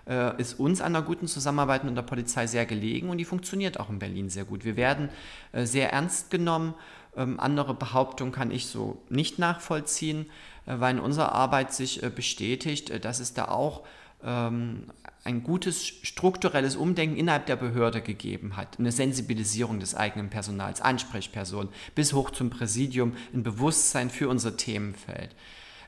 [0.08, 3.78] äh, ist uns an einer guten Zusammenarbeit mit der Polizei sehr gelegen und die funktioniert
[3.78, 4.64] auch in Berlin sehr gut.
[4.64, 5.10] Wir werden
[5.52, 6.72] äh, sehr ernst genommen.
[7.18, 10.30] Ähm, andere Behauptungen kann ich so nicht nachvollziehen,
[10.64, 13.82] äh, weil in unserer Arbeit sich äh, bestätigt, äh, dass es da auch
[14.22, 21.70] ein gutes strukturelles Umdenken innerhalb der Behörde gegeben hat, eine Sensibilisierung des eigenen Personals, Ansprechpersonen
[21.94, 25.34] bis hoch zum Präsidium, ein Bewusstsein für unser Themenfeld.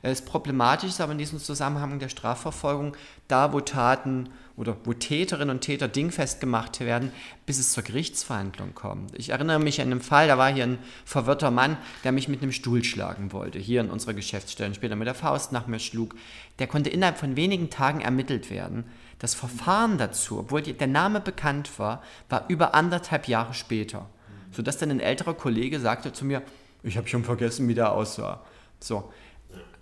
[0.03, 5.51] Es ist problematisch aber in diesem Zusammenhang der Strafverfolgung, da wo Taten oder wo Täterinnen
[5.51, 7.13] und Täter dingfest gemacht werden,
[7.47, 9.17] bis es zur Gerichtsverhandlung kommt.
[9.17, 12.43] Ich erinnere mich an einen Fall, da war hier ein verwirrter Mann, der mich mit
[12.43, 16.15] einem Stuhl schlagen wollte, hier in unserer Geschäftsstelle, später mit der Faust nach mir schlug.
[16.59, 18.85] Der konnte innerhalb von wenigen Tagen ermittelt werden.
[19.21, 24.09] Das Verfahren dazu, obwohl der Name bekannt war, war über anderthalb Jahre später.
[24.51, 26.43] Sodass dann ein älterer Kollege sagte zu mir,
[26.83, 28.43] ich habe schon vergessen, wie der aussah.
[28.81, 29.13] So,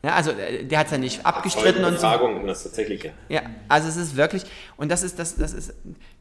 [0.03, 2.07] ja, also äh, der hat es ja nicht abgestritten und so.
[2.07, 3.13] um das Tatsächliche.
[3.29, 4.45] Ja, also es ist wirklich,
[4.77, 5.75] und das ist, das, das, ist,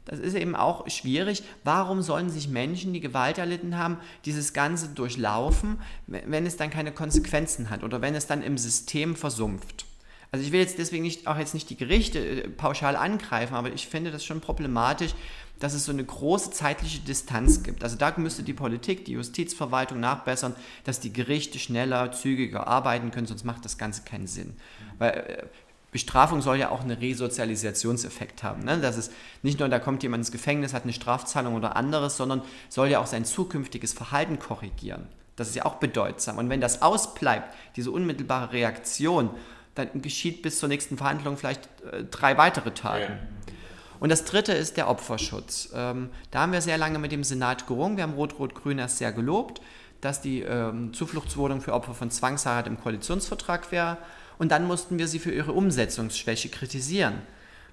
[0.04, 4.88] das ist eben auch schwierig, warum sollen sich Menschen, die Gewalt erlitten haben, dieses Ganze
[4.88, 9.86] durchlaufen, wenn es dann keine Konsequenzen hat oder wenn es dann im System versumpft.
[10.32, 13.72] Also ich will jetzt deswegen nicht, auch jetzt nicht die Gerichte äh, pauschal angreifen, aber
[13.72, 15.14] ich finde das schon problematisch,
[15.58, 17.82] dass es so eine große zeitliche Distanz gibt.
[17.82, 23.26] Also da müsste die Politik, die Justizverwaltung nachbessern, dass die Gerichte schneller, zügiger arbeiten können,
[23.26, 24.54] sonst macht das Ganze keinen Sinn.
[24.98, 25.46] Weil äh,
[25.92, 28.64] Bestrafung soll ja auch einen Resozialisationseffekt haben.
[28.64, 28.78] Ne?
[28.80, 32.42] Das ist nicht nur, da kommt jemand ins Gefängnis, hat eine Strafzahlung oder anderes, sondern
[32.68, 35.06] soll ja auch sein zukünftiges Verhalten korrigieren.
[35.36, 36.38] Das ist ja auch bedeutsam.
[36.38, 39.30] Und wenn das ausbleibt, diese unmittelbare Reaktion,
[39.74, 43.12] dann geschieht bis zur nächsten Verhandlung vielleicht äh, drei weitere Taten.
[43.12, 43.54] Ja.
[44.00, 45.70] Und das dritte ist der Opferschutz.
[45.74, 47.96] Ähm, da haben wir sehr lange mit dem Senat gerungen.
[47.96, 49.60] Wir haben Rot-Rot-Grün erst sehr gelobt,
[50.00, 53.98] dass die ähm, Zufluchtswohnung für Opfer von Zwangsheirat im Koalitionsvertrag wäre.
[54.38, 57.22] Und dann mussten wir sie für ihre Umsetzungsschwäche kritisieren,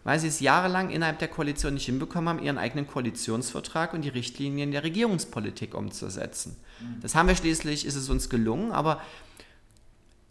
[0.06, 4.10] weil sie es jahrelang innerhalb der Koalition nicht hinbekommen haben, ihren eigenen Koalitionsvertrag und die
[4.10, 6.56] Richtlinien der Regierungspolitik umzusetzen.
[7.02, 9.02] Das haben wir schließlich, ist es uns gelungen, aber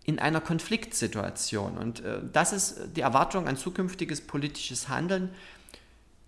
[0.04, 1.78] in einer Konfliktsituation.
[1.78, 5.30] Und äh, das ist die Erwartung an zukünftiges politisches Handeln,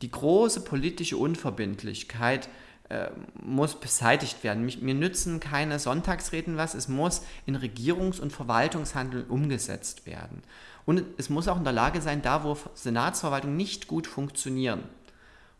[0.04, 2.50] die große politische Unverbindlichkeit
[2.90, 3.08] äh,
[3.42, 4.62] muss beseitigt werden.
[4.62, 10.42] Mich, mir nützen keine Sonntagsreden was, es muss in Regierungs- und Verwaltungshandeln umgesetzt werden.
[10.84, 14.82] Und es muss auch in der Lage sein, da wo Senatsverwaltung nicht gut funktionieren,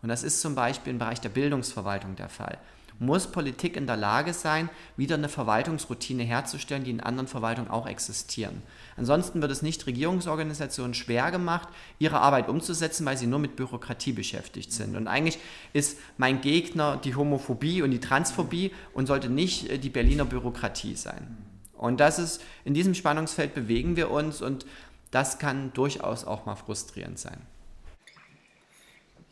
[0.03, 2.59] und das ist zum Beispiel im Bereich der Bildungsverwaltung der Fall,
[2.99, 7.87] muss Politik in der Lage sein, wieder eine Verwaltungsroutine herzustellen, die in anderen Verwaltungen auch
[7.87, 8.63] existieren.
[8.97, 14.13] Ansonsten wird es nicht Regierungsorganisationen schwer gemacht, ihre Arbeit umzusetzen, weil sie nur mit Bürokratie
[14.13, 14.97] beschäftigt sind.
[14.97, 15.39] Und eigentlich
[15.73, 20.95] ist mein Gegner die Homophobie und die Transphobie und sollte nicht äh, die Berliner Bürokratie
[20.95, 21.37] sein.
[21.73, 24.65] Und das ist, in diesem Spannungsfeld bewegen wir uns und
[25.11, 27.41] das kann durchaus auch mal frustrierend sein.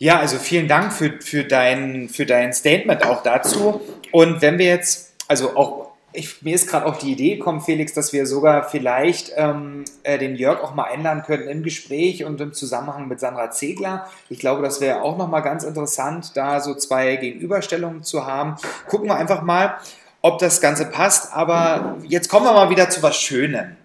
[0.03, 3.81] Ja, also vielen Dank für, für, dein, für dein Statement auch dazu.
[4.11, 7.95] Und wenn wir jetzt, also auch, ich, mir ist gerade auch die Idee gekommen, Felix,
[7.95, 12.41] dass wir sogar vielleicht ähm, äh, den Jörg auch mal einladen können im Gespräch und
[12.41, 14.09] im Zusammenhang mit Sandra Zegler.
[14.29, 18.57] Ich glaube, das wäre auch nochmal ganz interessant, da so zwei Gegenüberstellungen zu haben.
[18.89, 19.77] Gucken wir einfach mal,
[20.21, 21.33] ob das Ganze passt.
[21.33, 23.77] Aber jetzt kommen wir mal wieder zu was Schönem.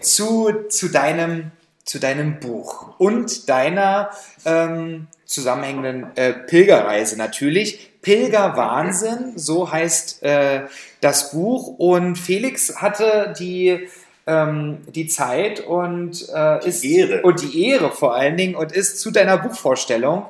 [0.00, 1.52] Zu, zu, deinem,
[1.84, 4.10] zu deinem Buch und deiner
[4.44, 7.90] ähm, zusammenhängenden äh, Pilgerreise natürlich.
[8.02, 10.62] Pilgerwahnsinn, so heißt äh,
[11.00, 11.78] das Buch.
[11.78, 13.88] Und Felix hatte die,
[14.26, 17.22] ähm, die Zeit und äh, ist Ehre.
[17.22, 20.26] und die Ehre vor allen Dingen und ist zu deiner Buchvorstellung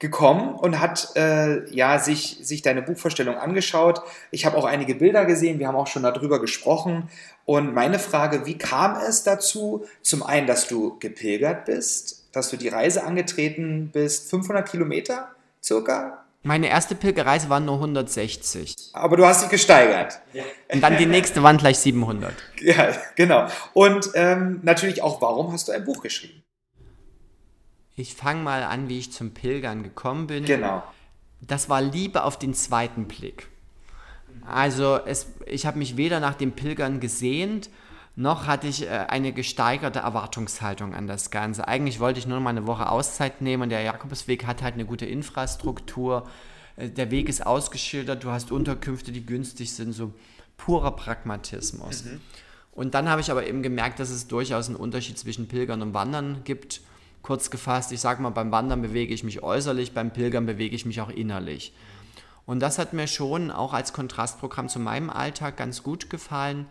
[0.00, 4.00] gekommen und hat äh, ja sich, sich deine Buchvorstellung angeschaut.
[4.30, 7.08] Ich habe auch einige Bilder gesehen, wir haben auch schon darüber gesprochen.
[7.44, 9.84] Und meine Frage, wie kam es dazu?
[10.00, 15.28] Zum einen, dass du gepilgert bist, dass du die Reise angetreten bist, 500 Kilometer
[15.62, 16.24] circa?
[16.42, 18.74] Meine erste Pilgerreise waren nur 160.
[18.94, 20.20] Aber du hast dich gesteigert.
[20.32, 20.44] Ja.
[20.72, 22.32] Und dann die nächste waren gleich 700.
[22.62, 23.46] Ja, genau.
[23.74, 26.39] Und ähm, natürlich auch, warum hast du ein Buch geschrieben?
[28.00, 30.46] Ich fange mal an, wie ich zum Pilgern gekommen bin.
[30.46, 30.82] Genau.
[31.42, 33.48] Das war Liebe auf den zweiten Blick.
[34.46, 37.68] Also es, ich habe mich weder nach dem Pilgern gesehnt,
[38.16, 41.68] noch hatte ich äh, eine gesteigerte Erwartungshaltung an das Ganze.
[41.68, 44.86] Eigentlich wollte ich nur mal eine Woche Auszeit nehmen und der Jakobsweg hat halt eine
[44.86, 46.26] gute Infrastruktur.
[46.76, 50.14] Äh, der Weg ist ausgeschildert, du hast Unterkünfte, die günstig sind, so
[50.56, 52.04] purer Pragmatismus.
[52.04, 52.20] Mhm.
[52.72, 55.92] Und dann habe ich aber eben gemerkt, dass es durchaus einen Unterschied zwischen Pilgern und
[55.92, 56.80] Wandern gibt.
[57.22, 60.86] Kurz gefasst, ich sage mal, beim Wandern bewege ich mich äußerlich, beim Pilgern bewege ich
[60.86, 61.72] mich auch innerlich.
[62.46, 66.66] Und das hat mir schon auch als Kontrastprogramm zu meinem Alltag ganz gut gefallen,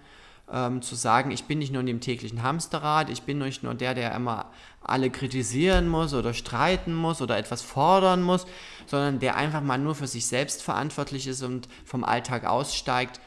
[0.52, 3.76] ähm, zu sagen, ich bin nicht nur in dem täglichen Hamsterrad, ich bin nicht nur
[3.76, 4.48] der, der immer
[4.82, 8.46] alle kritisieren muss oder streiten muss oder etwas fordern muss,
[8.88, 13.20] sondern der einfach mal nur für sich selbst verantwortlich ist und vom Alltag aussteigt.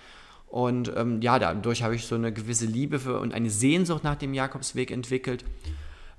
[0.48, 4.16] Und ähm, ja, dadurch habe ich so eine gewisse Liebe für und eine Sehnsucht nach
[4.16, 5.44] dem Jakobsweg entwickelt.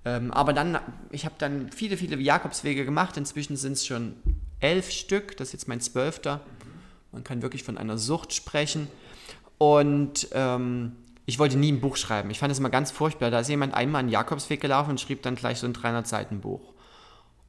[0.05, 0.79] Ähm, aber dann,
[1.11, 3.17] ich habe dann viele, viele Jakobswege gemacht.
[3.17, 4.15] Inzwischen sind es schon
[4.59, 5.37] elf Stück.
[5.37, 6.41] Das ist jetzt mein zwölfter.
[7.11, 8.87] Man kann wirklich von einer Sucht sprechen.
[9.57, 10.93] Und ähm,
[11.25, 12.29] ich wollte nie ein Buch schreiben.
[12.31, 13.31] Ich fand es immer ganz furchtbar.
[13.31, 16.73] Da ist jemand einmal einen Jakobsweg gelaufen und schrieb dann gleich so ein 300-Seiten-Buch.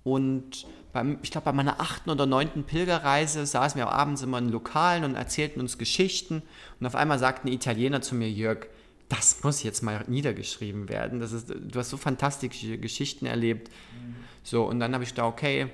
[0.05, 4.51] Und beim, ich glaube, bei meiner achten oder neunten Pilgerreise saßen wir abends immer in
[4.51, 6.43] Lokalen und erzählten uns Geschichten.
[6.79, 8.67] Und auf einmal sagte ein Italiener zu mir, Jörg,
[9.09, 11.21] das muss jetzt mal niedergeschrieben werden.
[11.21, 13.69] Das ist, du hast so fantastische Geschichten erlebt.
[13.69, 14.15] Mhm.
[14.43, 15.69] So, und dann habe ich gedacht, okay,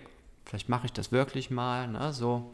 [0.44, 1.88] vielleicht mache ich das wirklich mal.
[1.88, 2.50] Ne, so.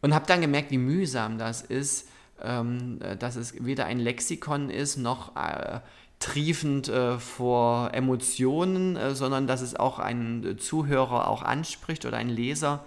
[0.00, 2.08] Und habe dann gemerkt, wie mühsam das ist,
[2.42, 5.80] ähm, dass es weder ein Lexikon ist, noch äh,
[6.18, 12.30] triefend äh, vor Emotionen, äh, sondern dass es auch einen Zuhörer auch anspricht oder einen
[12.30, 12.84] Leser.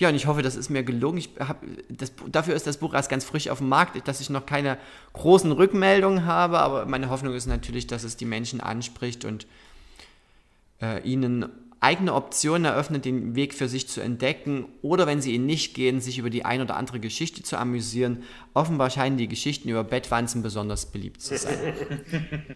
[0.00, 1.18] Ja, und ich hoffe, das ist mir gelungen.
[1.18, 4.30] Ich hab, das, dafür ist das Buch erst ganz frisch auf dem Markt, dass ich
[4.30, 4.78] noch keine
[5.12, 9.46] großen Rückmeldungen habe, aber meine Hoffnung ist natürlich, dass es die Menschen anspricht und
[10.80, 15.44] äh, ihnen eigene Optionen eröffnet, den Weg für sich zu entdecken oder wenn sie ihn
[15.44, 18.22] nicht gehen, sich über die ein oder andere Geschichte zu amüsieren.
[18.54, 21.74] Offenbar scheinen die Geschichten über Bettwanzen besonders beliebt zu sein.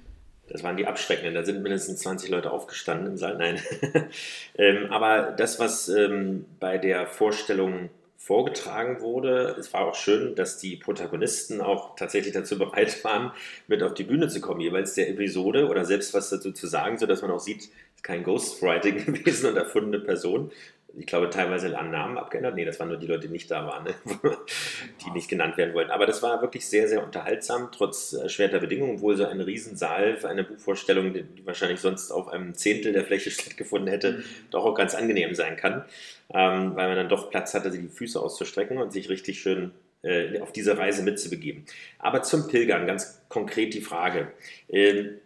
[0.49, 3.37] Das waren die Abschreckenden, da sind mindestens 20 Leute aufgestanden im Saal.
[3.39, 3.61] Nein.
[4.59, 7.89] ähm, aber das, was ähm, bei der Vorstellung
[8.25, 13.33] vorgetragen wurde, es war auch schön, dass die Protagonisten auch tatsächlich dazu bereit waren,
[13.69, 16.97] mit auf die Bühne zu kommen, jeweils der Episode oder selbst was dazu zu sagen,
[16.97, 20.51] sodass man auch sieht, es ist kein Ghostwriting gewesen und erfundene Person,
[20.97, 22.55] ich glaube, teilweise an Namen abgeändert.
[22.55, 23.95] Nee, das waren nur die Leute, die nicht da waren, ne?
[25.05, 25.91] die nicht genannt werden wollten.
[25.91, 30.29] Aber das war wirklich sehr, sehr unterhaltsam, trotz erschwerter Bedingungen, obwohl so ein Riesensaal für
[30.29, 34.25] eine Buchvorstellung, die wahrscheinlich sonst auf einem Zehntel der Fläche stattgefunden hätte, mhm.
[34.51, 35.85] doch auch ganz angenehm sein kann,
[36.33, 40.41] ähm, weil man dann doch Platz hatte, die Füße auszustrecken und sich richtig schön äh,
[40.41, 41.65] auf diese Reise mitzubegeben.
[41.99, 44.33] Aber zum Pilgern, ganz konkret die Frage.
[44.69, 45.19] Ähm,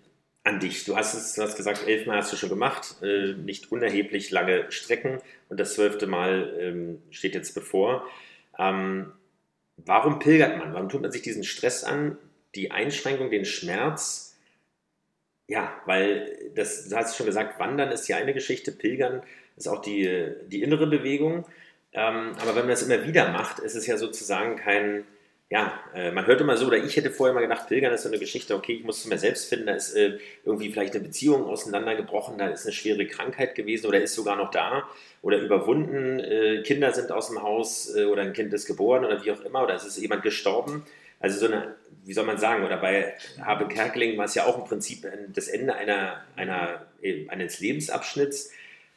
[0.49, 0.85] an dich.
[0.85, 4.71] Du hast es, du hast gesagt, elfmal hast du schon gemacht, äh, nicht unerheblich lange
[4.73, 8.07] Strecken und das zwölfte Mal ähm, steht jetzt bevor.
[8.59, 9.13] Ähm,
[9.77, 10.73] warum pilgert man?
[10.73, 12.17] Warum tut man sich diesen Stress an,
[12.55, 14.37] die Einschränkung, den Schmerz?
[15.47, 19.23] Ja, weil das, du hast schon gesagt, Wandern ist ja eine Geschichte, Pilgern
[19.57, 21.45] ist auch die, die innere Bewegung.
[21.93, 25.05] Ähm, aber wenn man das immer wieder macht, ist es ja sozusagen kein,
[25.51, 28.09] ja, äh, man hört immer so, oder ich hätte vorher mal gedacht, Pilgern ist so
[28.09, 31.05] eine Geschichte, okay, ich muss es mir selbst finden, da ist äh, irgendwie vielleicht eine
[31.05, 34.87] Beziehung auseinandergebrochen, da ist eine schwere Krankheit gewesen oder ist sogar noch da
[35.23, 39.33] oder überwunden, äh, Kinder sind aus dem Haus oder ein Kind ist geboren oder wie
[39.33, 40.85] auch immer, oder es ist jemand gestorben.
[41.19, 44.59] Also so eine, wie soll man sagen, oder bei Habe Kerkeling war es ja auch
[44.59, 46.87] im Prinzip das Ende einer, einer,
[47.29, 48.53] eines Lebensabschnitts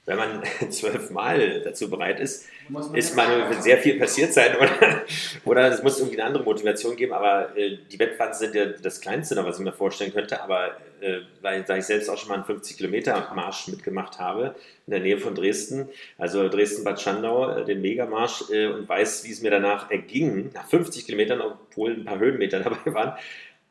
[0.05, 2.47] wenn man zwölfmal dazu bereit ist,
[2.93, 5.03] ist man sehr viel passiert sein oder,
[5.45, 9.01] oder es muss irgendwie eine andere Motivation geben, aber äh, die Wettwanzen sind ja das
[9.01, 12.35] Kleinste, was ich mir vorstellen könnte, aber äh, weil da ich selbst auch schon mal
[12.35, 14.55] einen 50 Kilometer Marsch mitgemacht habe,
[14.87, 19.31] in der Nähe von Dresden, also Dresden-Bad Schandau, äh, den Megamarsch äh, und weiß, wie
[19.31, 23.13] es mir danach erging, nach 50 Kilometern, obwohl ein paar Höhenmeter dabei waren,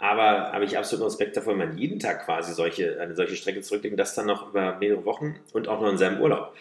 [0.00, 3.60] aber habe ich absolut Respekt davor, wenn man jeden Tag quasi solche, eine solche Strecke
[3.60, 6.54] zurücklegt und das dann noch über mehrere Wochen und auch noch in seinem Urlaub.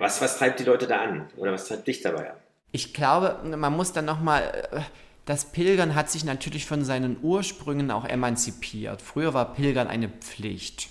[0.00, 1.28] Was, was treibt die Leute da an?
[1.36, 2.36] Oder was treibt dich dabei an?
[2.72, 4.66] Ich glaube, man muss dann nochmal.
[4.72, 4.80] Äh,
[5.26, 9.00] das Pilgern hat sich natürlich von seinen Ursprüngen auch emanzipiert.
[9.00, 10.90] Früher war Pilgern eine Pflicht.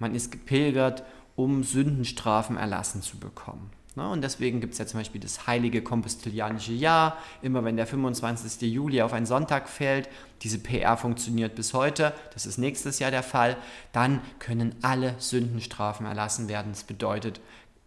[0.00, 1.04] Man ist gepilgert,
[1.36, 3.70] um Sündenstrafen erlassen zu bekommen.
[3.98, 4.08] Ne?
[4.08, 7.18] Und deswegen gibt es ja zum Beispiel das heilige kompostilianische Jahr.
[7.42, 8.72] Immer wenn der 25.
[8.72, 10.08] Juli auf einen Sonntag fällt,
[10.42, 13.56] diese PR funktioniert bis heute, das ist nächstes Jahr der Fall,
[13.92, 16.72] dann können alle Sündenstrafen erlassen werden.
[16.72, 17.40] Das bedeutet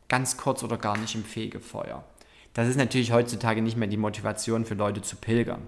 [0.09, 2.03] ganz kurz oder gar nicht im Fegefeuer.
[2.53, 5.65] Das ist natürlich heutzutage nicht mehr die Motivation für Leute zu pilgern.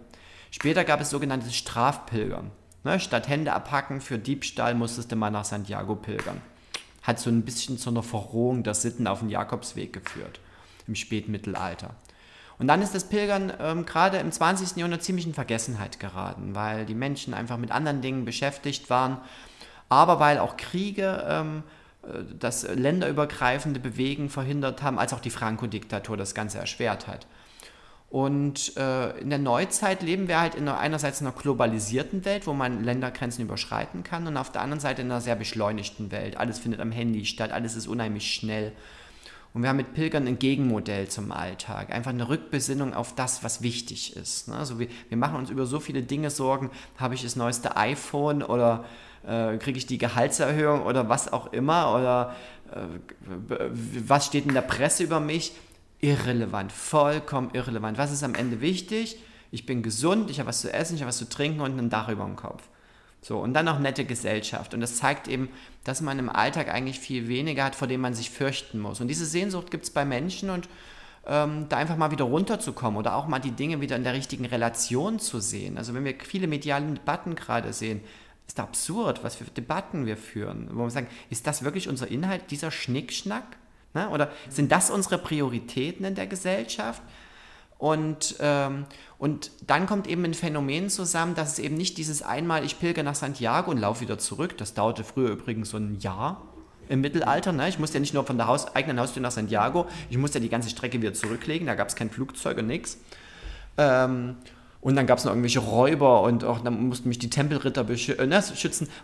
[0.52, 2.52] Später gab es sogenanntes Strafpilgern.
[2.84, 3.00] Ne?
[3.00, 6.42] Statt Hände abhacken für Diebstahl musstest du mal nach Santiago pilgern
[7.04, 10.40] hat so ein bisschen zu einer Verrohung der Sitten auf den Jakobsweg geführt
[10.88, 11.92] im Spätmittelalter.
[12.60, 14.78] Und dann ist das Pilgern ähm, gerade im 20.
[14.78, 19.18] Jahrhundert ziemlich in Vergessenheit geraten, weil die Menschen einfach mit anderen Dingen beschäftigt waren,
[19.90, 21.64] aber weil auch Kriege ähm,
[22.04, 27.28] äh, das länderübergreifende Bewegen verhindert haben, als auch die Franco-Diktatur das Ganze erschwert hat.
[28.14, 32.46] Und äh, in der Neuzeit leben wir halt in einer, einerseits in einer globalisierten Welt,
[32.46, 36.38] wo man Ländergrenzen überschreiten kann, und auf der anderen Seite in einer sehr beschleunigten Welt.
[36.38, 38.72] Alles findet am Handy statt, alles ist unheimlich schnell.
[39.56, 41.92] Und wir haben mit Pilgern ein Gegenmodell zum Alltag.
[41.92, 44.48] Einfach eine Rückbesinnung auf das, was wichtig ist.
[44.48, 44.58] Ne?
[44.58, 46.70] Also wir, wir machen uns über so viele Dinge Sorgen.
[47.00, 48.86] Habe ich das neueste iPhone oder
[49.26, 51.96] äh, kriege ich die Gehaltserhöhung oder was auch immer?
[51.96, 52.36] Oder
[52.72, 53.70] äh,
[54.08, 55.54] was steht in der Presse über mich?
[56.04, 57.98] Irrelevant, vollkommen irrelevant.
[57.98, 59.18] Was ist am Ende wichtig?
[59.52, 61.90] Ich bin gesund, ich habe was zu essen, ich habe was zu trinken und ein
[61.90, 62.64] Dach über dem Kopf.
[63.22, 64.74] So, und dann noch nette Gesellschaft.
[64.74, 65.48] Und das zeigt eben,
[65.86, 69.00] dass man im Alltag eigentlich viel weniger hat, vor dem man sich fürchten muss.
[69.00, 70.68] Und diese Sehnsucht gibt es bei Menschen und
[71.26, 74.46] ähm, da einfach mal wieder runterzukommen oder auch mal die Dinge wieder in der richtigen
[74.46, 75.78] Relation zu sehen.
[75.78, 78.02] Also wenn wir viele mediale Debatten gerade sehen,
[78.46, 80.68] ist absurd, was für Debatten wir führen.
[80.74, 83.46] Wo wir sagen, ist das wirklich unser Inhalt, dieser Schnickschnack?
[83.94, 84.10] Ne?
[84.10, 87.02] Oder sind das unsere Prioritäten in der Gesellschaft?
[87.78, 88.86] Und, ähm,
[89.18, 93.04] und dann kommt eben ein Phänomen zusammen, dass es eben nicht dieses einmal, ich pilger
[93.04, 96.42] nach Santiago und laufe wieder zurück, das dauerte früher übrigens so ein Jahr
[96.88, 97.52] im Mittelalter.
[97.52, 97.68] Ne?
[97.68, 100.44] Ich musste ja nicht nur von der Haus, eigenen Haustür nach Santiago, ich musste ja
[100.44, 103.00] die ganze Strecke wieder zurücklegen, da gab es kein Flugzeug und nichts.
[103.78, 104.38] Ähm,
[104.84, 108.28] und dann gab es noch irgendwelche Räuber und auch dann mussten mich die Tempelritter äh,
[108.28, 108.44] ne.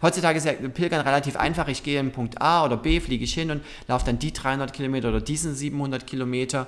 [0.01, 1.69] Heutzutage ist ja Pilgern relativ einfach.
[1.69, 4.73] Ich gehe in Punkt A oder B, fliege ich hin und laufe dann die 300
[4.73, 6.67] Kilometer oder diesen 700 Kilometer.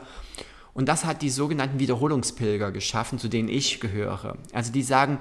[0.73, 4.37] Und das hat die sogenannten Wiederholungspilger geschaffen, zu denen ich gehöre.
[4.53, 5.19] Also die sagen,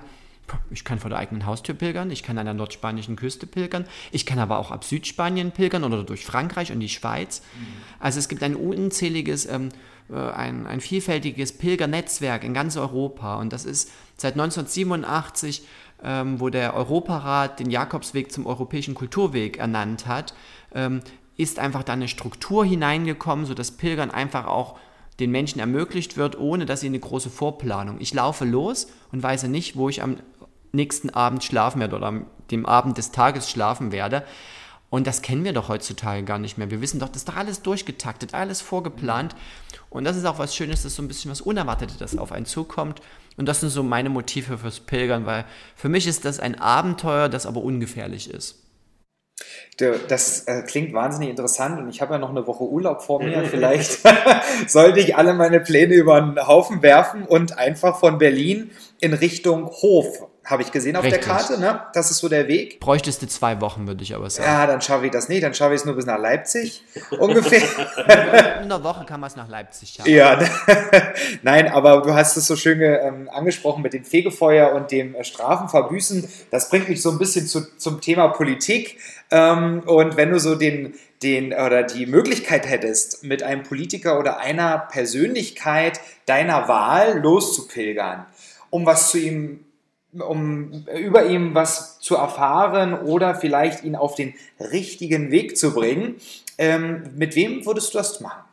[0.71, 4.27] ich kann vor der eigenen Haustür pilgern, ich kann an der nordspanischen Küste pilgern, ich
[4.27, 7.43] kann aber auch ab Südspanien pilgern oder durch Frankreich und die Schweiz.
[7.55, 7.67] Mhm.
[7.99, 9.71] Also es gibt ein unzähliges ähm,
[10.11, 13.37] äh, ein, ein vielfältiges Pilgernetzwerk in ganz Europa.
[13.37, 15.65] Und das ist seit 1987,
[16.03, 20.35] ähm, wo der Europarat den Jakobsweg zum europäischen Kulturweg ernannt hat,
[20.75, 21.01] ähm,
[21.37, 24.79] ist einfach da eine Struktur hineingekommen, sodass Pilgern einfach auch
[25.21, 27.97] den Menschen ermöglicht wird, ohne dass sie eine große Vorplanung.
[28.01, 30.17] Ich laufe los und weiß nicht, wo ich am
[30.73, 34.25] nächsten Abend schlafen werde oder am dem Abend des Tages schlafen werde.
[34.91, 36.71] Und das kennen wir doch heutzutage gar nicht mehr.
[36.71, 39.37] Wir wissen doch, das ist doch alles durchgetaktet, alles vorgeplant.
[39.89, 43.01] Und das ist auch was Schönes, dass so ein bisschen was Unerwartetes auf einen zukommt.
[43.37, 45.45] Und das sind so meine Motive fürs Pilgern, weil
[45.77, 48.57] für mich ist das ein Abenteuer, das aber ungefährlich ist.
[50.09, 53.45] Das äh, klingt wahnsinnig interessant und ich habe ja noch eine Woche Urlaub vor mir.
[53.51, 54.01] Vielleicht
[54.67, 59.69] sollte ich alle meine Pläne über den Haufen werfen und einfach von Berlin in Richtung
[59.69, 61.25] Hof habe ich gesehen auf Richtig.
[61.25, 61.83] der Karte, ne?
[61.93, 62.81] Das ist so der Weg.
[62.81, 64.49] Bräuchtest du zwei Wochen, würde ich aber sagen.
[64.49, 65.43] Ja, dann schaffe ich das nicht.
[65.43, 66.83] Dann schaffe ich es nur bis nach Leipzig.
[67.19, 67.63] ungefähr.
[68.59, 70.11] In einer Woche kann man es nach Leipzig schaffen.
[70.11, 70.41] Ja,
[71.43, 75.25] nein, aber du hast es so schön ähm, angesprochen mit dem Fegefeuer und dem äh,
[75.25, 76.27] Strafenverbüßen.
[76.51, 78.99] Das bringt mich so ein bisschen zu, zum Thema Politik.
[79.31, 84.41] Ähm, und wenn du so den, den oder die Möglichkeit hättest, mit einem Politiker oder
[84.41, 88.27] einer Persönlichkeit deiner Wahl loszupilgern,
[88.71, 89.65] um was zu ihm
[90.19, 96.17] um über ihm was zu erfahren oder vielleicht ihn auf den richtigen Weg zu bringen.
[96.59, 98.50] Ähm, mit wem würdest du das machen?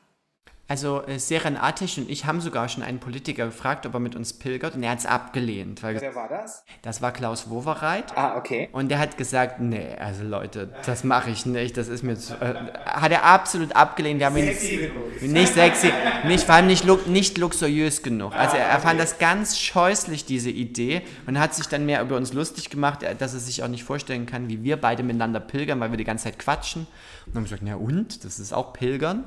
[0.69, 4.17] Also äh, Seren Atesh und ich haben sogar schon einen Politiker gefragt, ob er mit
[4.17, 5.81] uns pilgert und er hat es abgelehnt.
[5.81, 6.65] Wer war das?
[6.81, 8.17] Das war Klaus Wowereit.
[8.17, 8.67] Ah, okay.
[8.73, 12.33] Und der hat gesagt, nee, also Leute, das mache ich nicht, das ist mir zu,
[12.33, 14.19] äh, hat er absolut abgelehnt.
[14.19, 15.91] Wir haben sexy ihn nicht sexy,
[16.25, 18.35] nicht, vor allem nicht, nicht luxuriös genug.
[18.35, 22.17] Also er, er fand das ganz scheußlich, diese Idee und hat sich dann mehr über
[22.17, 25.39] uns lustig gemacht, äh, dass er sich auch nicht vorstellen kann, wie wir beide miteinander
[25.39, 26.87] pilgern, weil wir die ganze Zeit quatschen.
[27.25, 29.23] Und dann haben wir gesagt, na und, das ist auch Pilgern.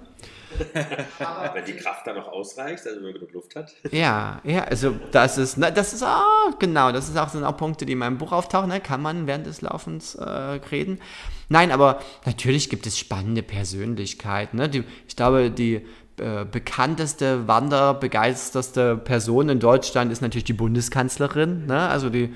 [1.55, 3.75] Wenn die Kraft dann noch ausreicht, also wenn man genug Luft hat.
[3.91, 7.57] Ja, ja, also das ist, na, das ist auch, genau, das ist auch, sind auch
[7.57, 8.81] Punkte, die in meinem Buch auftauchen, ne?
[8.81, 11.01] kann man während des Laufens äh, reden.
[11.49, 14.57] Nein, aber natürlich gibt es spannende Persönlichkeiten.
[14.57, 14.69] Ne?
[14.69, 15.85] Die, ich glaube, die
[16.21, 21.65] äh, bekannteste, wanderbegeisterste Person in Deutschland ist natürlich die Bundeskanzlerin.
[21.65, 21.89] Ne?
[21.89, 22.35] Also die,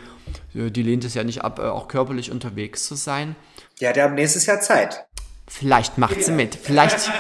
[0.55, 3.37] die lehnt es ja nicht ab, äh, auch körperlich unterwegs zu sein.
[3.81, 5.07] Ja, der hat nächstes Jahr Zeit.
[5.47, 6.55] Vielleicht macht sie mit.
[6.55, 7.11] Vielleicht,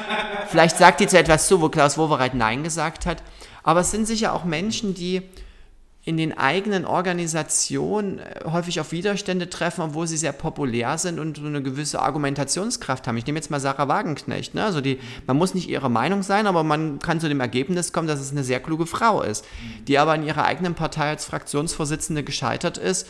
[0.48, 3.22] vielleicht sagt die zu etwas zu, wo Klaus Wowereit Nein gesagt hat.
[3.62, 5.22] Aber es sind sicher auch Menschen, die
[6.06, 11.38] in den eigenen Organisationen äh, häufig auf Widerstände treffen, obwohl sie sehr populär sind und
[11.38, 13.16] so eine gewisse Argumentationskraft haben.
[13.16, 14.54] Ich nehme jetzt mal Sarah Wagenknecht.
[14.54, 14.64] Ne?
[14.64, 18.06] Also die, man muss nicht ihrer Meinung sein, aber man kann zu dem Ergebnis kommen,
[18.06, 19.46] dass es eine sehr kluge Frau ist,
[19.88, 23.08] die aber in ihrer eigenen Partei als Fraktionsvorsitzende gescheitert ist.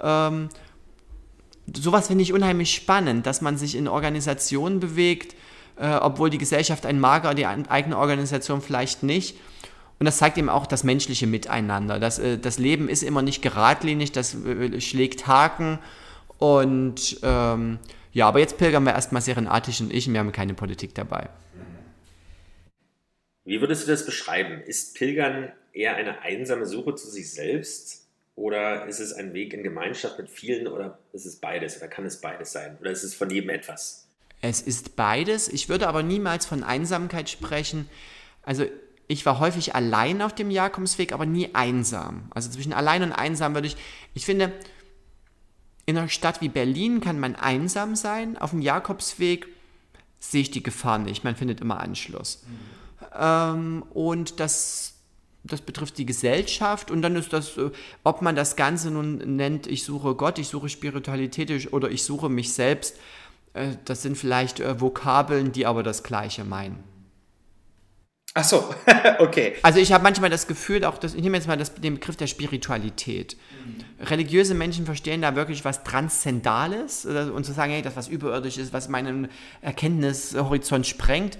[0.00, 0.48] Ähm,
[1.76, 5.34] sowas finde ich unheimlich spannend, dass man sich in Organisationen bewegt,
[5.76, 9.36] äh, obwohl die Gesellschaft einen mag, aber die eigene Organisation vielleicht nicht.
[9.98, 11.98] Und das zeigt eben auch das menschliche Miteinander.
[11.98, 15.78] Das, äh, das Leben ist immer nicht geradlinig, das äh, schlägt Haken.
[16.38, 17.78] Und ähm,
[18.12, 21.28] ja, aber jetzt pilgern wir erstmal Serenatisch und ich und wir haben keine Politik dabei.
[23.44, 24.60] Wie würdest du das beschreiben?
[24.60, 27.99] Ist Pilgern eher eine einsame Suche zu sich selbst
[28.34, 32.06] oder ist es ein Weg in Gemeinschaft mit vielen oder ist es beides oder kann
[32.06, 34.06] es beides sein oder ist es von jedem etwas?
[34.42, 35.48] Es ist beides.
[35.48, 37.88] Ich würde aber niemals von Einsamkeit sprechen.
[38.42, 38.64] Also
[39.06, 42.30] ich war häufig allein auf dem Jakobsweg, aber nie einsam.
[42.30, 43.76] Also zwischen allein und einsam würde ich,
[44.14, 44.52] ich finde,
[45.84, 48.38] in einer Stadt wie Berlin kann man einsam sein.
[48.38, 49.48] Auf dem Jakobsweg
[50.20, 51.24] sehe ich die Gefahr nicht.
[51.24, 52.44] Man findet immer Anschluss.
[52.46, 52.80] Mhm.
[53.18, 54.99] Ähm, und das,
[55.44, 56.90] das betrifft die Gesellschaft.
[56.90, 57.70] Und dann ist das, äh,
[58.04, 62.28] ob man das Ganze nun nennt, ich suche Gott, ich suche Spiritualität oder ich suche
[62.28, 62.96] mich selbst,
[63.54, 66.84] äh, das sind vielleicht äh, Vokabeln, die aber das Gleiche meinen.
[68.32, 68.72] Ach so,
[69.18, 69.54] okay.
[69.62, 72.16] Also ich habe manchmal das Gefühl, auch das, ich nehme jetzt mal das, den Begriff
[72.16, 73.36] der Spiritualität.
[73.66, 74.06] Mhm.
[74.06, 78.72] Religiöse Menschen verstehen da wirklich was Transzendales und zu sagen, hey, das was überirdisch ist,
[78.72, 79.28] was meinen
[79.62, 81.38] Erkenntnishorizont sprengt.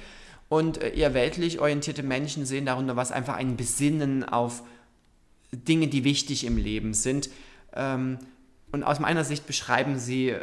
[0.51, 4.65] Und eher weltlich orientierte Menschen sehen darunter was einfach ein Besinnen auf
[5.53, 7.31] Dinge, die wichtig im Leben sind.
[7.73, 8.19] Ähm,
[8.73, 10.35] und aus meiner Sicht beschreiben sie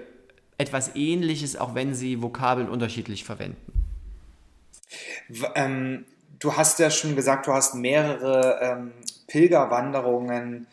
[0.58, 3.86] etwas Ähnliches, auch wenn sie Vokabeln unterschiedlich verwenden.
[5.56, 6.06] Ähm,
[6.40, 8.92] du hast ja schon gesagt, du hast mehrere ähm,
[9.28, 10.68] Pilgerwanderungen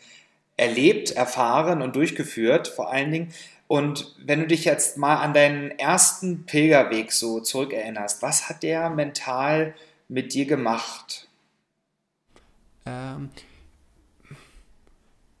[0.55, 3.33] erlebt, erfahren und durchgeführt, vor allen Dingen.
[3.67, 8.89] Und wenn du dich jetzt mal an deinen ersten Pilgerweg so zurückerinnerst, was hat der
[8.89, 9.73] mental
[10.07, 11.27] mit dir gemacht?
[12.85, 13.29] Ähm,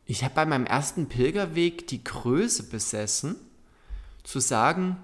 [0.05, 3.35] ich habe bei meinem ersten Pilgerweg die Größe besessen,
[4.23, 4.97] zu sagen,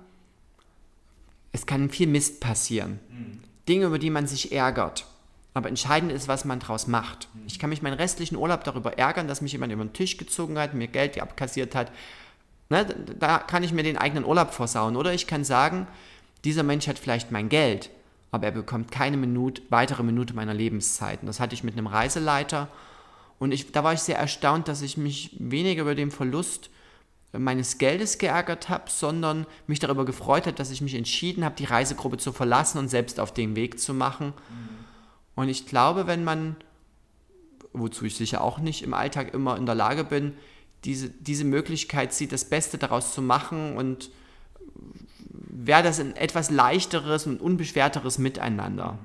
[1.52, 3.00] es kann viel Mist passieren.
[3.10, 3.40] Mhm.
[3.68, 5.06] Dinge, über die man sich ärgert.
[5.54, 7.28] Aber entscheidend ist, was man daraus macht.
[7.46, 10.58] Ich kann mich meinen restlichen Urlaub darüber ärgern, dass mich jemand über den Tisch gezogen
[10.58, 11.92] hat, mir Geld abkassiert hat.
[12.72, 12.86] Ne,
[13.20, 14.96] da kann ich mir den eigenen Urlaub versauen.
[14.96, 15.88] Oder ich kann sagen,
[16.46, 17.90] dieser Mensch hat vielleicht mein Geld,
[18.32, 21.20] aber er bekommt keine Minute, weitere Minute meiner Lebenszeit.
[21.20, 22.70] Und das hatte ich mit einem Reiseleiter.
[23.40, 26.70] Und ich, da war ich sehr erstaunt, dass ich mich weniger über den Verlust
[27.34, 31.66] meines Geldes geärgert habe, sondern mich darüber gefreut hat, dass ich mich entschieden habe, die
[31.66, 34.28] Reisegruppe zu verlassen und selbst auf den Weg zu machen.
[34.28, 34.70] Mhm.
[35.36, 36.56] Und ich glaube, wenn man,
[37.74, 40.36] wozu ich sicher auch nicht im Alltag immer in der Lage bin,
[40.84, 44.10] diese, diese Möglichkeit sieht, das Beste daraus zu machen und
[45.30, 48.98] wäre das ein etwas leichteres und unbeschwerteres Miteinander.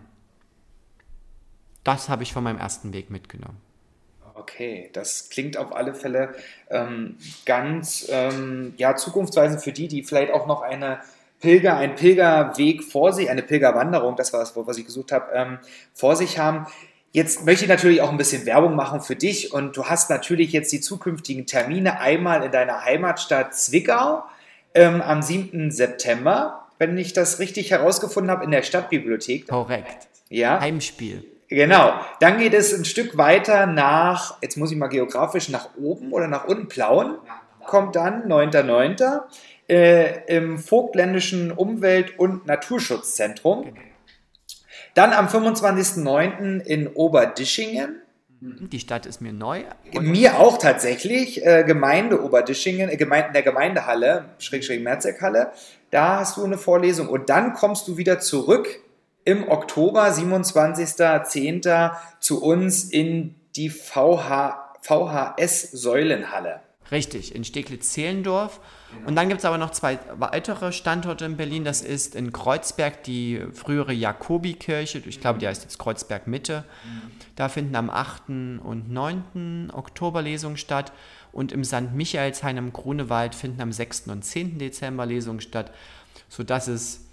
[1.84, 3.58] Das habe ich von meinem ersten Weg mitgenommen.
[4.34, 6.34] Okay, das klingt auf alle Fälle
[6.70, 7.16] ähm,
[7.46, 11.00] ganz ähm, ja, zukunftsweisend für die, die vielleicht auch noch eine
[11.40, 15.58] Pilger, einen Pilgerweg vor sich, eine Pilgerwanderung, das war Wort, was ich gesucht habe, ähm,
[15.92, 16.66] vor sich haben.
[17.16, 20.52] Jetzt möchte ich natürlich auch ein bisschen Werbung machen für dich und du hast natürlich
[20.52, 24.22] jetzt die zukünftigen Termine einmal in deiner Heimatstadt Zwickau
[24.74, 25.70] ähm, am 7.
[25.70, 29.48] September, wenn ich das richtig herausgefunden habe, in der Stadtbibliothek.
[29.48, 30.08] Korrekt.
[30.28, 30.60] Ja.
[30.60, 31.24] Heimspiel.
[31.48, 31.94] Genau.
[32.20, 36.28] Dann geht es ein Stück weiter nach, jetzt muss ich mal geografisch nach oben oder
[36.28, 37.16] nach unten, Plauen
[37.64, 39.22] kommt dann, 9.9.
[39.70, 43.64] Äh, im Vogtländischen Umwelt- und Naturschutzzentrum.
[43.64, 43.80] Genau.
[44.94, 46.60] Dann am 25.09.
[46.60, 48.02] in Oberdischingen.
[48.40, 49.62] Die Stadt ist mir neu.
[49.98, 51.44] Mir auch tatsächlich.
[51.44, 55.52] Äh, Gemeinde Oberdischingen, äh, Gemeinde, der Gemeindehalle, Schrägstrich Merzekhalle.
[55.90, 57.08] Da hast du eine Vorlesung.
[57.08, 58.68] Und dann kommst du wieder zurück
[59.24, 61.92] im Oktober, 27.10.
[62.20, 66.60] zu uns in die VH, VHS-Säulenhalle.
[66.92, 68.60] Richtig, in Steglitz-Zehlendorf.
[69.04, 71.64] Und dann gibt es aber noch zwei weitere Standorte in Berlin.
[71.64, 75.02] Das ist in Kreuzberg die frühere Jakobikirche.
[75.06, 76.64] Ich glaube, die heißt jetzt Kreuzberg Mitte.
[77.34, 78.28] Da finden am 8.
[78.28, 79.70] und 9.
[79.72, 80.92] Oktober Lesungen statt.
[81.32, 81.92] Und im St.
[81.92, 84.08] Michaelshain im Grunewald finden am 6.
[84.08, 84.58] und 10.
[84.58, 85.70] Dezember Lesungen statt,
[86.28, 87.05] sodass es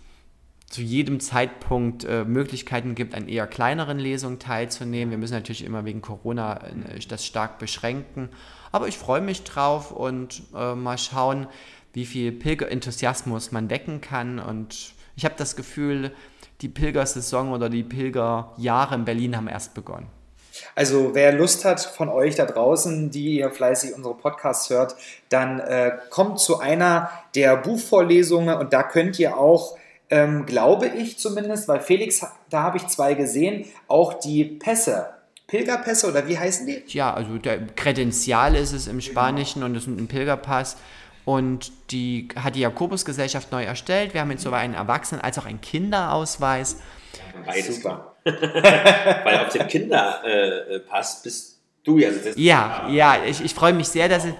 [0.74, 5.12] zu jedem Zeitpunkt äh, Möglichkeiten gibt, an eher kleineren Lesungen teilzunehmen.
[5.12, 8.30] Wir müssen natürlich immer wegen Corona äh, das stark beschränken.
[8.72, 11.46] Aber ich freue mich drauf und äh, mal schauen,
[11.94, 14.40] wie viel Pilgerenthusiasmus man wecken kann.
[14.40, 16.12] Und ich habe das Gefühl,
[16.62, 20.08] die Pilgersaison oder die Pilgerjahre in Berlin haben erst begonnen.
[20.74, 24.96] Also wer Lust hat von euch da draußen, die ihr fleißig unsere Podcasts hört,
[25.30, 29.78] dann äh, kommt zu einer der Buchvorlesungen und da könnt ihr auch
[30.14, 35.08] ähm, glaube ich zumindest, weil Felix, da habe ich zwei gesehen, auch die Pässe.
[35.48, 36.84] Pilgerpässe oder wie heißen die?
[36.88, 39.72] Ja, also der Kredenzial ist es im Spanischen genau.
[39.72, 40.78] und es ist ein Pilgerpass.
[41.26, 44.14] Und die hat die Jakobusgesellschaft neu erstellt.
[44.14, 46.78] Wir haben jetzt sowohl einen Erwachsenen- als auch einen Kinderausweis.
[47.46, 47.78] Beides.
[47.78, 48.16] Super.
[48.24, 51.53] Weil auf dem Kinderpass bist
[51.84, 52.12] Du ja.
[52.38, 54.34] Ja, ja, ich, ich freue mich sehr, dass ich,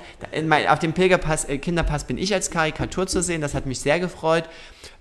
[0.70, 3.42] auf dem Pilgerpass, äh, Kinderpass bin ich als Karikatur zu sehen.
[3.42, 4.46] Das hat mich sehr gefreut.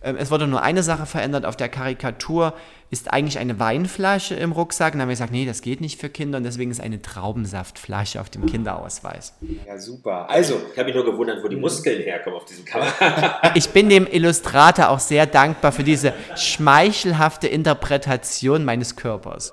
[0.03, 1.47] Ähm, es wurde nur eine Sache verändert.
[1.47, 2.55] Auf der Karikatur
[2.93, 4.93] ist eigentlich eine Weinflasche im Rucksack.
[4.93, 7.01] Und dann haben wir gesagt, nee, das geht nicht für Kinder und deswegen ist eine
[7.01, 9.32] Traubensaftflasche auf dem Kinderausweis.
[9.66, 10.28] Ja, super.
[10.28, 12.86] Also, ich habe mich nur gewundert, wo die Muskeln herkommen auf diesem Cover.
[13.55, 19.53] ich bin dem Illustrator auch sehr dankbar für diese schmeichelhafte Interpretation meines Körpers.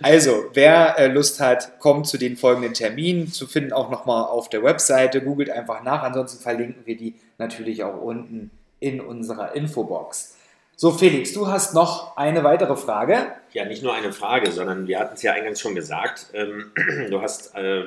[0.00, 4.48] Also, wer äh, Lust hat, kommt zu den folgenden Terminen, zu finden auch nochmal auf
[4.48, 8.50] der Webseite, googelt einfach nach, ansonsten verlinken wir die natürlich auch unten
[8.80, 10.35] in unserer Infobox.
[10.78, 13.32] So, Felix, du hast noch eine weitere Frage.
[13.54, 16.26] Ja, nicht nur eine Frage, sondern wir hatten es ja eingangs schon gesagt.
[16.34, 16.70] Ähm,
[17.10, 17.84] du hast äh,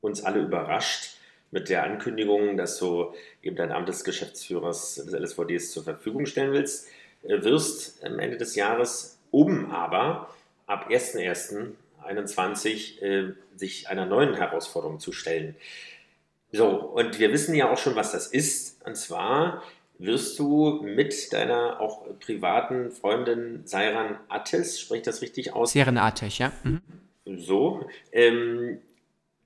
[0.00, 1.16] uns alle überrascht
[1.50, 3.12] mit der Ankündigung, dass du
[3.42, 6.86] eben dein Amt des Geschäftsführers des LSVDs zur Verfügung stellen willst.
[7.24, 10.30] Äh, wirst am Ende des Jahres, um aber
[10.68, 15.56] ab 1.1.21 äh, sich einer neuen Herausforderung zu stellen.
[16.52, 18.80] So, und wir wissen ja auch schon, was das ist.
[18.86, 19.64] Und zwar
[19.98, 25.72] wirst du mit deiner auch privaten Freundin Seiran Ates, spricht das richtig aus?
[25.72, 26.52] Seiran Ates, ja.
[26.62, 26.80] Mhm.
[27.36, 27.86] So.
[28.12, 28.78] Ähm,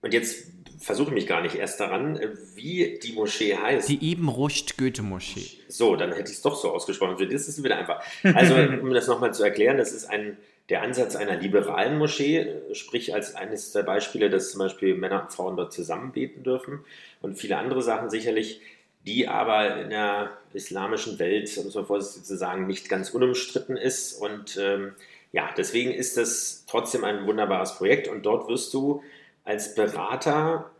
[0.02, 0.46] und jetzt
[0.78, 2.20] versuche ich mich gar nicht erst daran,
[2.54, 3.88] wie die Moschee heißt.
[3.88, 5.46] Die Ibn Rushd Goethe Moschee.
[5.68, 7.16] So, dann hätte ich es doch so ausgesprochen.
[7.18, 8.02] Für das ist wieder einfach.
[8.34, 10.36] Also, um das nochmal zu erklären, das ist ein,
[10.68, 15.32] der Ansatz einer liberalen Moschee, sprich als eines der Beispiele, dass zum Beispiel Männer und
[15.32, 16.80] Frauen dort zusammen beten dürfen
[17.20, 18.60] und viele andere Sachen sicherlich
[19.06, 23.76] die aber in der islamischen Welt, um es mal vorsichtig zu sagen, nicht ganz unumstritten
[23.76, 24.14] ist.
[24.14, 24.94] Und ähm,
[25.32, 29.02] ja, deswegen ist das trotzdem ein wunderbares Projekt und dort wirst du
[29.44, 30.70] als Berater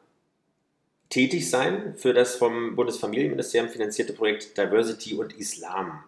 [1.08, 6.04] tätig sein für das vom Bundesfamilienministerium finanzierte Projekt Diversity und Islam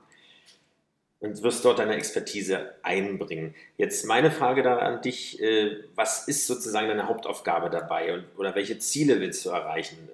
[1.21, 3.55] und wirst dort deine Expertise einbringen.
[3.77, 8.55] Jetzt meine Frage da an dich, äh, was ist sozusagen deine Hauptaufgabe dabei und, oder
[8.55, 10.09] welche Ziele willst du erreichen?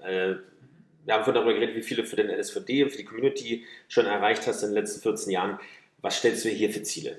[1.04, 4.06] Wir haben vorhin darüber geredet, wie viele für den LSVD und für die Community schon
[4.06, 5.58] erreicht hast in den letzten 14 Jahren.
[6.02, 7.16] Was stellst du hier für Ziele?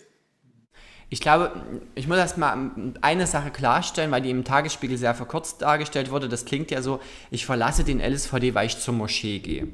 [1.09, 1.51] Ich glaube,
[1.93, 2.71] ich muss erst mal
[3.01, 6.29] eine Sache klarstellen, weil die im Tagesspiegel sehr verkürzt dargestellt wurde.
[6.29, 7.01] Das klingt ja so,
[7.31, 9.67] ich verlasse den LSVD, weil ich zur Moschee gehe.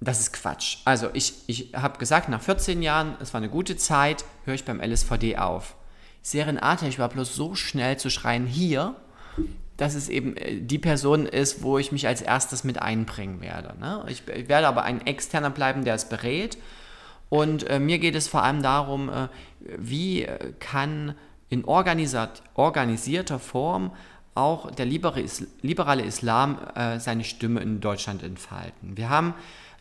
[0.00, 0.78] Das ist Quatsch.
[0.84, 4.64] Also ich, ich habe gesagt, nach 14 Jahren, es war eine gute Zeit, höre ich
[4.64, 5.76] beim LSVD auf.
[6.20, 8.96] Serien ich war bloß so schnell zu schreien, hier,
[9.78, 13.74] dass es eben äh, die Person ist, wo ich mich als erstes mit einbringen werde.
[13.80, 14.04] Ne?
[14.08, 16.58] Ich, ich, werde aber ein Externer bleiben, der es berät.
[17.30, 19.28] Und äh, mir geht es vor allem darum, äh,
[19.78, 21.14] wie äh, kann
[21.48, 23.92] in organisierter Form
[24.34, 28.96] auch der liberale Islam äh, seine Stimme in Deutschland entfalten.
[28.96, 29.34] Wir haben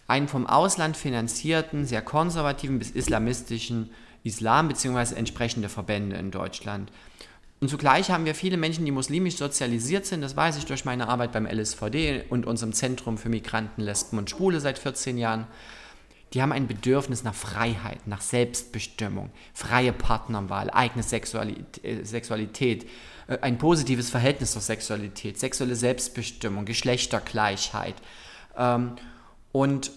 [0.07, 3.89] einen vom Ausland finanzierten, sehr konservativen bis islamistischen
[4.23, 5.15] Islam bzw.
[5.15, 6.91] entsprechende Verbände in Deutschland.
[7.59, 10.21] Und zugleich haben wir viele Menschen, die muslimisch sozialisiert sind.
[10.21, 14.29] Das weiß ich durch meine Arbeit beim LSVD und unserem Zentrum für Migranten, Lesben und
[14.29, 15.47] Schwule seit 14 Jahren.
[16.33, 22.85] Die haben ein Bedürfnis nach Freiheit, nach Selbstbestimmung, freie Partnerwahl, eigene äh, Sexualität,
[23.27, 27.95] äh, ein positives Verhältnis zur Sexualität, sexuelle Selbstbestimmung, Geschlechtergleichheit.
[28.55, 28.97] Ähm,
[29.51, 29.91] und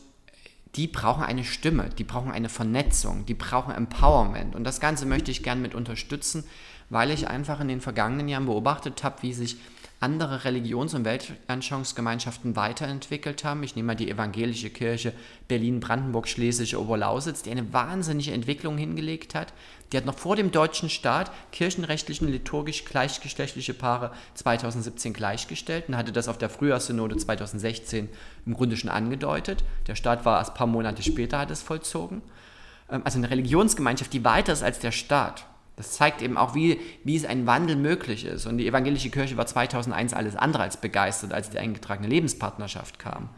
[0.77, 4.55] die brauchen eine Stimme, die brauchen eine Vernetzung, die brauchen Empowerment.
[4.55, 6.45] Und das Ganze möchte ich gerne mit unterstützen,
[6.91, 9.57] weil ich einfach in den vergangenen Jahren beobachtet habe, wie sich
[10.03, 13.63] andere Religions- und Weltanschauungsgemeinschaften weiterentwickelt haben.
[13.63, 15.13] Ich nehme mal die evangelische Kirche
[15.47, 19.53] Berlin-Brandenburg-Schlesische Oberlausitz, die eine wahnsinnige Entwicklung hingelegt hat.
[19.93, 26.13] Die hat noch vor dem deutschen Staat kirchenrechtlichen liturgisch gleichgeschlechtliche Paare 2017 gleichgestellt und hatte
[26.13, 28.09] das auf der Frühjahrssynode 2016
[28.47, 29.65] im Grunde schon angedeutet.
[29.87, 32.23] Der Staat war erst ein paar Monate später, hat es vollzogen.
[32.91, 35.45] Ähm, also eine Religionsgemeinschaft, die weiter ist als der Staat.
[35.77, 38.47] Das zeigt eben auch, wie, wie es ein Wandel möglich ist.
[38.47, 43.31] Und die evangelische Kirche war 2001 alles andere als begeistert, als die eingetragene Lebenspartnerschaft kam.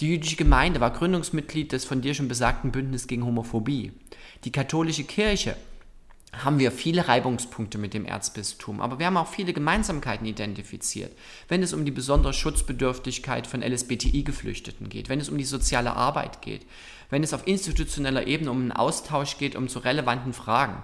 [0.00, 3.92] Die jüdische Gemeinde war Gründungsmitglied des von dir schon besagten Bündnis gegen Homophobie.
[4.44, 5.56] Die katholische Kirche
[6.32, 11.12] haben wir viele Reibungspunkte mit dem Erzbistum, aber wir haben auch viele Gemeinsamkeiten identifiziert.
[11.48, 16.40] Wenn es um die besondere Schutzbedürftigkeit von LSBTI-Geflüchteten geht, wenn es um die soziale Arbeit
[16.40, 16.66] geht,
[17.10, 20.82] wenn es auf institutioneller Ebene um einen Austausch geht, um zu relevanten Fragen.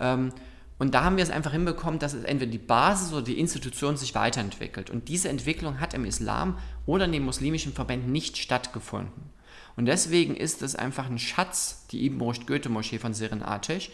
[0.00, 0.32] Ähm,
[0.80, 3.98] und da haben wir es einfach hinbekommen, dass es entweder die Basis oder die Institution
[3.98, 4.88] sich weiterentwickelt.
[4.88, 9.30] Und diese Entwicklung hat im Islam oder in den muslimischen Verbänden nicht stattgefunden.
[9.76, 13.90] Und deswegen ist es einfach ein Schatz, die Ibn Rushd Goethe Moschee von Sirin Atesh,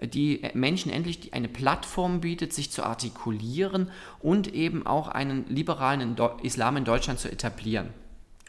[0.00, 3.90] die Menschen endlich eine Plattform bietet, sich zu artikulieren
[4.20, 7.90] und eben auch einen liberalen Islam in Deutschland zu etablieren.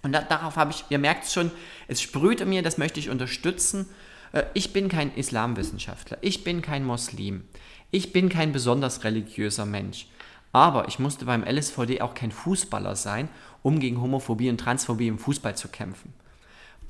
[0.01, 1.51] Und darauf habe ich, ihr merkt es schon,
[1.89, 4.10] es sprüht in mir, das möchte ich unterstützen äh,
[4.53, 7.43] ich bin kein Islamwissenschaftler, ich bin kein Muslim,
[7.91, 10.07] ich bin kein besonders religiöser Mensch.
[10.53, 13.29] Aber ich musste beim LSVD auch kein Fußballer sein,
[13.63, 16.13] um gegen Homophobie und Transphobie im Fußball zu kämpfen.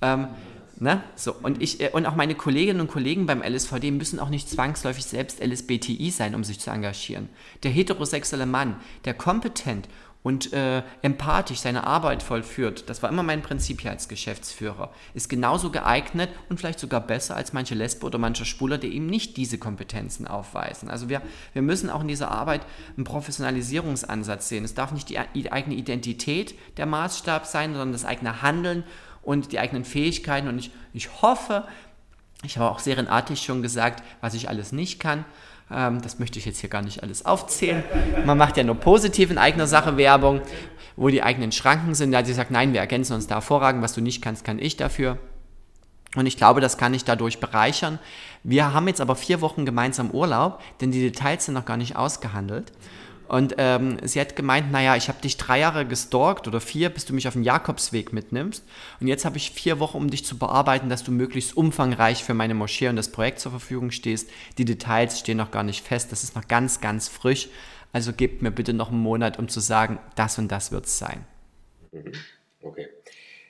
[0.02, 0.28] Ähm,
[0.82, 1.04] Ne?
[1.16, 4.50] So, und, ich, äh, und auch meine Kolleginnen und Kollegen beim LSVD müssen auch nicht
[4.50, 7.30] zwangsläufig selbst LSBTI sein, um sich zu engagieren.
[7.62, 9.88] Der heterosexuelle Mann, der kompetent
[10.24, 15.30] und äh, empathisch seine Arbeit vollführt, das war immer mein Prinzip hier als Geschäftsführer, ist
[15.30, 19.36] genauso geeignet und vielleicht sogar besser als manche Lesbe oder mancher Schwuler, die eben nicht
[19.38, 20.90] diese Kompetenzen aufweisen.
[20.90, 21.22] Also wir,
[21.54, 22.62] wir müssen auch in dieser Arbeit
[22.96, 24.64] einen Professionalisierungsansatz sehen.
[24.64, 28.84] Es darf nicht die, die eigene Identität der Maßstab sein, sondern das eigene Handeln
[29.24, 30.48] und die eigenen Fähigkeiten.
[30.48, 31.66] Und ich, ich hoffe,
[32.44, 35.26] ich habe auch serienartig schon gesagt, was ich alles nicht kann.
[35.74, 37.84] Ähm, das möchte ich jetzt hier gar nicht alles aufzählen.
[38.26, 40.42] Man macht ja nur positiv in eigener Sache Werbung,
[40.96, 42.16] wo die eigenen Schranken sind.
[42.16, 43.82] Hat sie gesagt, nein, wir ergänzen uns da hervorragend.
[43.82, 45.18] Was du nicht kannst, kann ich dafür.
[46.16, 47.98] Und ich glaube, das kann ich dadurch bereichern.
[48.44, 51.96] Wir haben jetzt aber vier Wochen gemeinsam Urlaub, denn die Details sind noch gar nicht
[51.96, 52.74] ausgehandelt.
[53.32, 57.06] Und ähm, sie hat gemeint, naja, ich habe dich drei Jahre gestalkt oder vier, bis
[57.06, 58.62] du mich auf den Jakobsweg mitnimmst.
[59.00, 62.34] Und jetzt habe ich vier Wochen, um dich zu bearbeiten, dass du möglichst umfangreich für
[62.34, 64.30] meine Moschee und das Projekt zur Verfügung stehst.
[64.58, 66.12] Die Details stehen noch gar nicht fest.
[66.12, 67.48] Das ist noch ganz, ganz frisch.
[67.94, 71.00] Also gebt mir bitte noch einen Monat, um zu sagen, das und das wird es
[71.00, 71.24] sein.
[71.94, 72.12] Mhm.
[72.62, 72.90] Okay.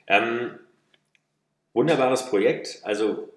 [0.06, 0.60] Ähm,
[1.72, 2.78] wunderbares Projekt.
[2.84, 3.32] Also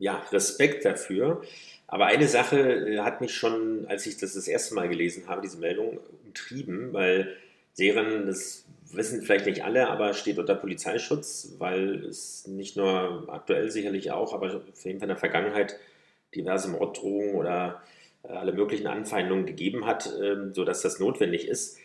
[0.00, 1.44] ja, Respekt dafür.
[1.88, 5.40] Aber eine Sache äh, hat mich schon, als ich das das erste Mal gelesen habe,
[5.40, 7.34] diese Meldung, umtrieben, weil
[7.72, 13.70] Serien, das wissen vielleicht nicht alle, aber steht unter Polizeischutz, weil es nicht nur aktuell
[13.70, 15.76] sicherlich auch, aber auf jeden Fall in der Vergangenheit
[16.34, 17.82] diverse Morddrohungen oder
[18.22, 21.78] äh, alle möglichen Anfeindungen gegeben hat, ähm, sodass das notwendig ist.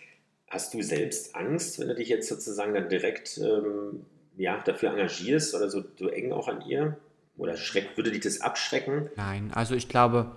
[0.49, 4.05] Hast du selbst Angst, wenn du dich jetzt sozusagen dann direkt ähm,
[4.37, 6.97] ja, dafür engagierst oder so, so eng auch an ihr?
[7.38, 9.09] Oder schreckt, würde dich das abschrecken?
[9.15, 10.31] Nein, also ich glaube,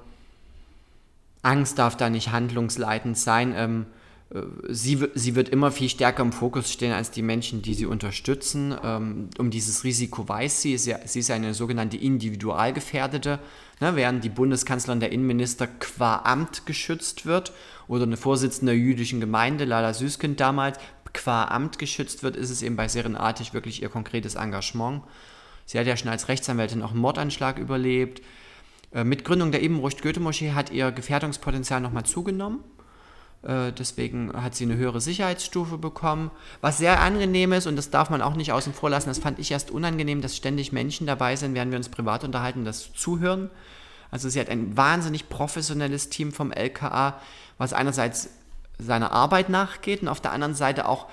[1.42, 3.54] Angst darf da nicht handlungsleitend sein.
[3.56, 3.86] Ähm,
[4.34, 7.86] äh, sie, sie wird immer viel stärker im Fokus stehen als die Menschen, die sie
[7.86, 8.74] unterstützen.
[8.82, 10.76] Ähm, um dieses Risiko weiß sie.
[10.78, 13.38] Sie, sie ist eine sogenannte Individualgefährdete.
[13.80, 17.52] Ne, während die Bundeskanzlerin der Innenminister qua Amt geschützt wird
[17.88, 20.78] oder eine Vorsitzende der jüdischen Gemeinde, Lala Süskind damals,
[21.12, 25.02] qua Amt geschützt wird, ist es eben bei Serenartig wirklich ihr konkretes Engagement.
[25.66, 28.22] Sie hat ja schon als Rechtsanwältin auch einen Mordanschlag überlebt.
[28.92, 32.64] Äh, mit Gründung der Ebenrucht-Goethe-Moschee hat ihr Gefährdungspotenzial nochmal zugenommen.
[33.42, 36.30] Äh, deswegen hat sie eine höhere Sicherheitsstufe bekommen.
[36.60, 39.38] Was sehr angenehm ist, und das darf man auch nicht außen vor lassen, das fand
[39.38, 43.50] ich erst unangenehm, dass ständig Menschen dabei sind, während wir uns privat unterhalten, das zuhören.
[44.10, 47.20] Also sie hat ein wahnsinnig professionelles Team vom LKA,
[47.58, 48.30] was einerseits
[48.78, 51.06] seiner Arbeit nachgeht und auf der anderen Seite auch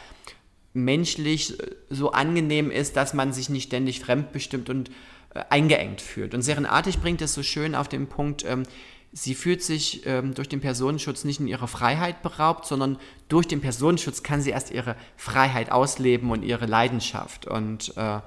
[0.73, 1.57] menschlich
[1.89, 4.89] so angenehm ist, dass man sich nicht ständig fremdbestimmt und
[5.33, 6.33] äh, eingeengt fühlt.
[6.33, 8.63] Und Serenartig bringt es so schön auf den Punkt, ähm,
[9.11, 12.97] sie fühlt sich ähm, durch den Personenschutz nicht in ihrer Freiheit beraubt, sondern
[13.29, 17.45] durch den Personenschutz kann sie erst ihre Freiheit ausleben und ihre Leidenschaft.
[17.45, 18.19] Und äh,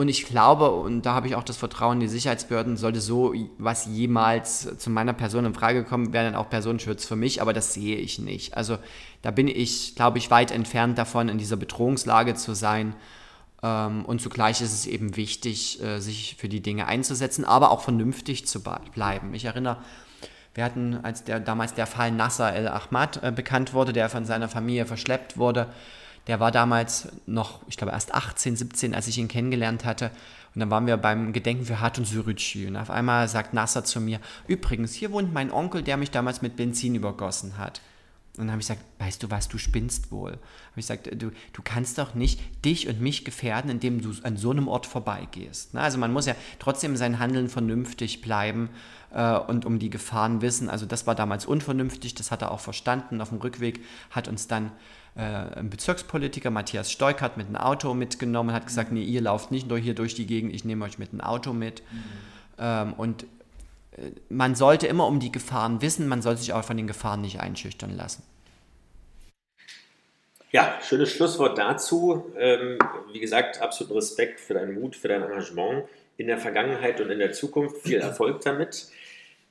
[0.00, 3.84] und ich glaube, und da habe ich auch das Vertrauen die Sicherheitsbehörden, sollte so was
[3.84, 7.74] jemals zu meiner Person in Frage kommen, wäre dann auch Personenschutz für mich, aber das
[7.74, 8.56] sehe ich nicht.
[8.56, 8.78] Also
[9.20, 12.96] da bin ich, glaube ich, weit entfernt davon, in dieser Bedrohungslage zu sein.
[13.62, 17.82] Ähm, und zugleich ist es eben wichtig, äh, sich für die Dinge einzusetzen, aber auch
[17.82, 19.34] vernünftig zu bleiben.
[19.34, 19.76] Ich erinnere,
[20.54, 24.48] wir hatten, als der, damals der Fall Nasser el-Ahmad äh, bekannt wurde, der von seiner
[24.48, 25.66] Familie verschleppt wurde,
[26.30, 30.12] der war damals noch, ich glaube, erst 18, 17, als ich ihn kennengelernt hatte.
[30.54, 32.68] Und dann waren wir beim Gedenken für Hatun Sürücü.
[32.68, 36.40] Und auf einmal sagt Nasser zu mir, übrigens, hier wohnt mein Onkel, der mich damals
[36.40, 37.80] mit Benzin übergossen hat.
[38.36, 40.30] Und dann habe ich gesagt, weißt du was, du spinnst wohl.
[40.30, 40.40] Habe
[40.76, 44.52] ich gesagt, du, du kannst doch nicht dich und mich gefährden, indem du an so
[44.52, 45.74] einem Ort vorbeigehst.
[45.74, 48.70] Also man muss ja trotzdem sein Handeln vernünftig bleiben
[49.12, 50.70] äh, und um die Gefahren wissen.
[50.70, 53.20] Also das war damals unvernünftig, das hat er auch verstanden.
[53.20, 53.80] Auf dem Rückweg
[54.12, 54.70] hat uns dann
[55.20, 59.78] äh, Bezirkspolitiker, Matthias Stoikert, mit einem Auto mitgenommen, hat gesagt, nee, ihr lauft nicht nur
[59.78, 61.82] hier durch die Gegend, ich nehme euch mit einem Auto mit.
[62.58, 62.92] Mhm.
[62.96, 63.22] Und
[63.92, 67.20] äh, man sollte immer um die Gefahren wissen, man sollte sich aber von den Gefahren
[67.20, 68.22] nicht einschüchtern lassen.
[70.52, 72.32] Ja, schönes Schlusswort dazu.
[72.36, 72.78] Ähm,
[73.12, 75.84] wie gesagt, absoluten Respekt für deinen Mut, für dein Engagement
[76.16, 77.82] in der Vergangenheit und in der Zukunft.
[77.82, 78.88] Viel Erfolg damit.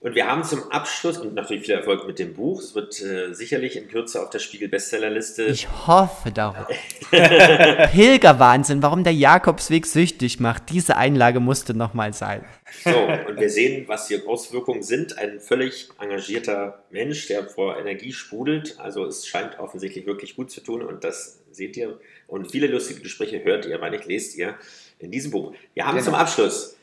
[0.01, 2.61] Und wir haben zum Abschluss und natürlich viel Erfolg mit dem Buch.
[2.61, 5.47] Es wird äh, sicherlich in Kürze auf der Spiegel-Bestsellerliste.
[5.47, 6.67] Ich hoffe darauf.
[7.91, 10.69] Pilgerwahnsinn, warum der Jakobsweg süchtig macht.
[10.69, 12.45] Diese Einlage musste nochmal sein.
[12.85, 12.97] So,
[13.27, 15.17] und wir sehen, was die Auswirkungen sind.
[15.17, 18.79] Ein völlig engagierter Mensch, der vor Energie sprudelt.
[18.79, 21.99] Also es scheint offensichtlich wirklich gut zu tun und das seht ihr.
[22.25, 24.55] Und viele lustige Gespräche hört ihr, meine ich, lest ihr
[24.99, 25.53] in diesem Buch.
[25.73, 26.05] Wir haben genau.
[26.05, 26.78] zum Abschluss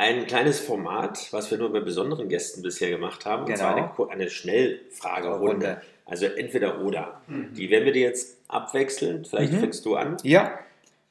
[0.00, 3.52] ein kleines Format, was wir nur bei besonderen Gästen bisher gemacht haben, genau.
[3.52, 5.82] und zwar eine, eine Schnellfragerunde.
[6.06, 7.20] Also entweder oder.
[7.26, 7.52] Mhm.
[7.52, 9.26] Die werden wir dir jetzt abwechseln.
[9.26, 9.60] Vielleicht mhm.
[9.60, 10.16] fängst du an.
[10.22, 10.58] Ja.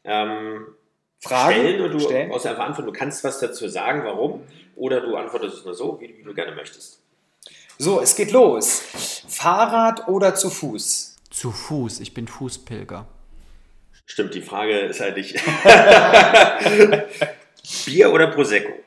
[0.03, 0.65] Ähm,
[1.19, 2.31] Fragen stellen und du stellen?
[2.31, 4.41] aus der Verantwortung, du kannst was dazu sagen, warum,
[4.75, 6.99] oder du antwortest es nur so, wie, wie du gerne möchtest.
[7.77, 8.81] So, es geht los.
[9.27, 11.15] Fahrrad oder zu Fuß?
[11.29, 13.05] Zu Fuß, ich bin Fußpilger.
[14.07, 15.35] Stimmt, die Frage ist eigentlich
[17.85, 18.78] Bier oder Prosecco?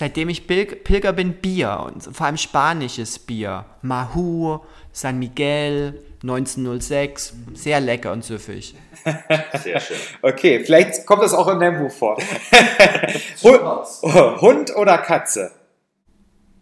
[0.00, 3.66] Seitdem ich Pil Pilger bin, Bier und vor allem spanisches Bier.
[3.82, 8.74] Mahur, San Miguel, 1906, sehr lecker und süffig.
[9.62, 9.98] Sehr schön.
[10.22, 12.16] Okay, vielleicht kommt das auch in deinem Buch vor.
[13.42, 15.50] Hu- Hund oder Katze?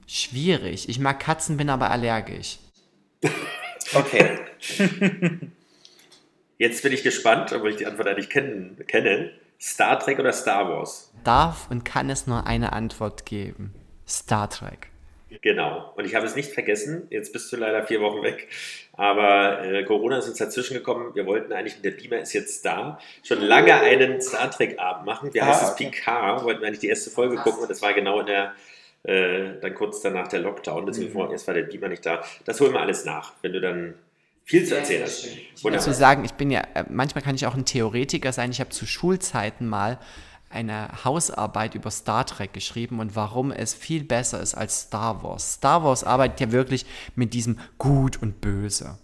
[0.08, 0.88] Schwierig.
[0.88, 2.58] Ich mag Katzen, bin aber allergisch.
[3.94, 4.36] Okay.
[6.58, 9.30] Jetzt bin ich gespannt, obwohl ich die Antwort eigentlich kennen, kenne.
[9.60, 11.12] Star Trek oder Star Wars?
[11.24, 13.74] Darf und kann es nur eine Antwort geben.
[14.06, 14.88] Star Trek.
[15.42, 15.92] Genau.
[15.96, 17.06] Und ich habe es nicht vergessen.
[17.10, 18.48] Jetzt bist du leider vier Wochen weg.
[18.94, 21.14] Aber äh, Corona ist uns dazwischen gekommen.
[21.14, 25.34] Wir wollten eigentlich, der Beamer ist jetzt da, schon lange einen Star Trek-Abend machen.
[25.34, 25.90] Wir Ah, heißt es okay.
[25.90, 26.44] Picard.
[26.44, 28.52] Wollten wir eigentlich die erste Folge gucken und das war genau in der,
[29.02, 30.86] äh, dann kurz danach der Lockdown.
[30.86, 31.30] Deswegen Mhm.
[31.30, 32.22] erst war der Beamer nicht da.
[32.46, 33.94] Das holen wir alles nach, wenn du dann
[34.48, 35.26] viel zu erzählen hast.
[35.26, 38.50] Ich muss sagen, ich bin ja, äh, manchmal kann ich auch ein Theoretiker sein.
[38.50, 39.98] Ich habe zu Schulzeiten mal
[40.48, 45.54] eine Hausarbeit über Star Trek geschrieben und warum es viel besser ist als Star Wars.
[45.54, 48.96] Star Wars arbeitet ja wirklich mit diesem Gut und Böse.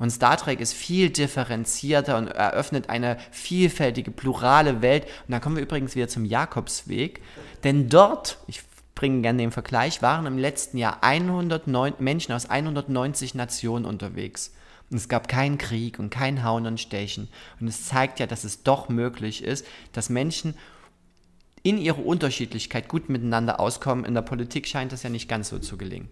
[0.00, 5.04] Und Star Trek ist viel differenzierter und eröffnet eine vielfältige, plurale Welt.
[5.28, 7.20] Und da kommen wir übrigens wieder zum Jakobsweg.
[7.62, 8.62] Denn dort, ich
[8.96, 14.52] bringe gerne den Vergleich, waren im letzten Jahr 109 Menschen aus 190 Nationen unterwegs.
[14.90, 17.28] Und es gab keinen Krieg und kein Hauen und Stechen.
[17.60, 20.54] Und es zeigt ja, dass es doch möglich ist, dass Menschen
[21.62, 24.04] in ihrer Unterschiedlichkeit gut miteinander auskommen.
[24.04, 26.08] In der Politik scheint das ja nicht ganz so zu gelingen.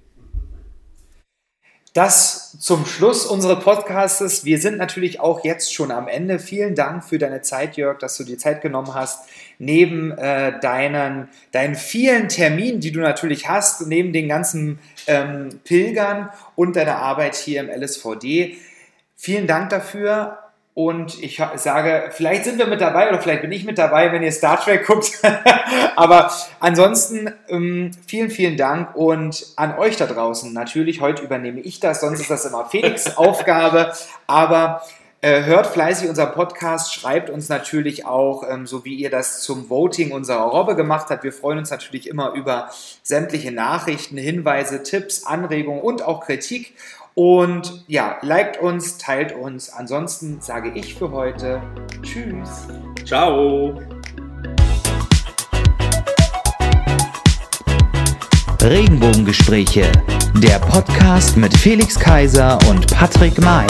[1.94, 4.44] Das zum Schluss unseres Podcasts.
[4.44, 6.38] Wir sind natürlich auch jetzt schon am Ende.
[6.38, 9.28] Vielen Dank für deine Zeit, Jörg, dass du dir Zeit genommen hast.
[9.58, 16.28] Neben äh, deinen, deinen vielen Terminen, die du natürlich hast, neben den ganzen ähm, Pilgern
[16.54, 18.58] und deiner Arbeit hier im LSVD.
[19.20, 20.38] Vielen Dank dafür.
[20.74, 24.22] Und ich sage, vielleicht sind wir mit dabei oder vielleicht bin ich mit dabei, wenn
[24.22, 25.10] ihr Star Trek guckt.
[25.96, 30.52] Aber ansonsten ähm, vielen, vielen Dank und an euch da draußen.
[30.52, 33.92] Natürlich, heute übernehme ich das, sonst ist das immer Felix Aufgabe.
[34.28, 34.82] Aber
[35.20, 39.68] äh, hört fleißig unseren Podcast, schreibt uns natürlich auch, ähm, so wie ihr das zum
[39.68, 41.24] Voting unserer Robbe gemacht habt.
[41.24, 42.70] Wir freuen uns natürlich immer über
[43.02, 46.74] sämtliche Nachrichten, Hinweise, Tipps, Anregungen und auch Kritik.
[47.18, 49.70] Und ja, liked uns, teilt uns.
[49.70, 51.60] Ansonsten sage ich für heute
[52.00, 52.68] Tschüss.
[53.04, 53.76] Ciao.
[58.62, 59.90] Regenbogengespräche,
[60.34, 63.66] der Podcast mit Felix Kaiser und Patrick May.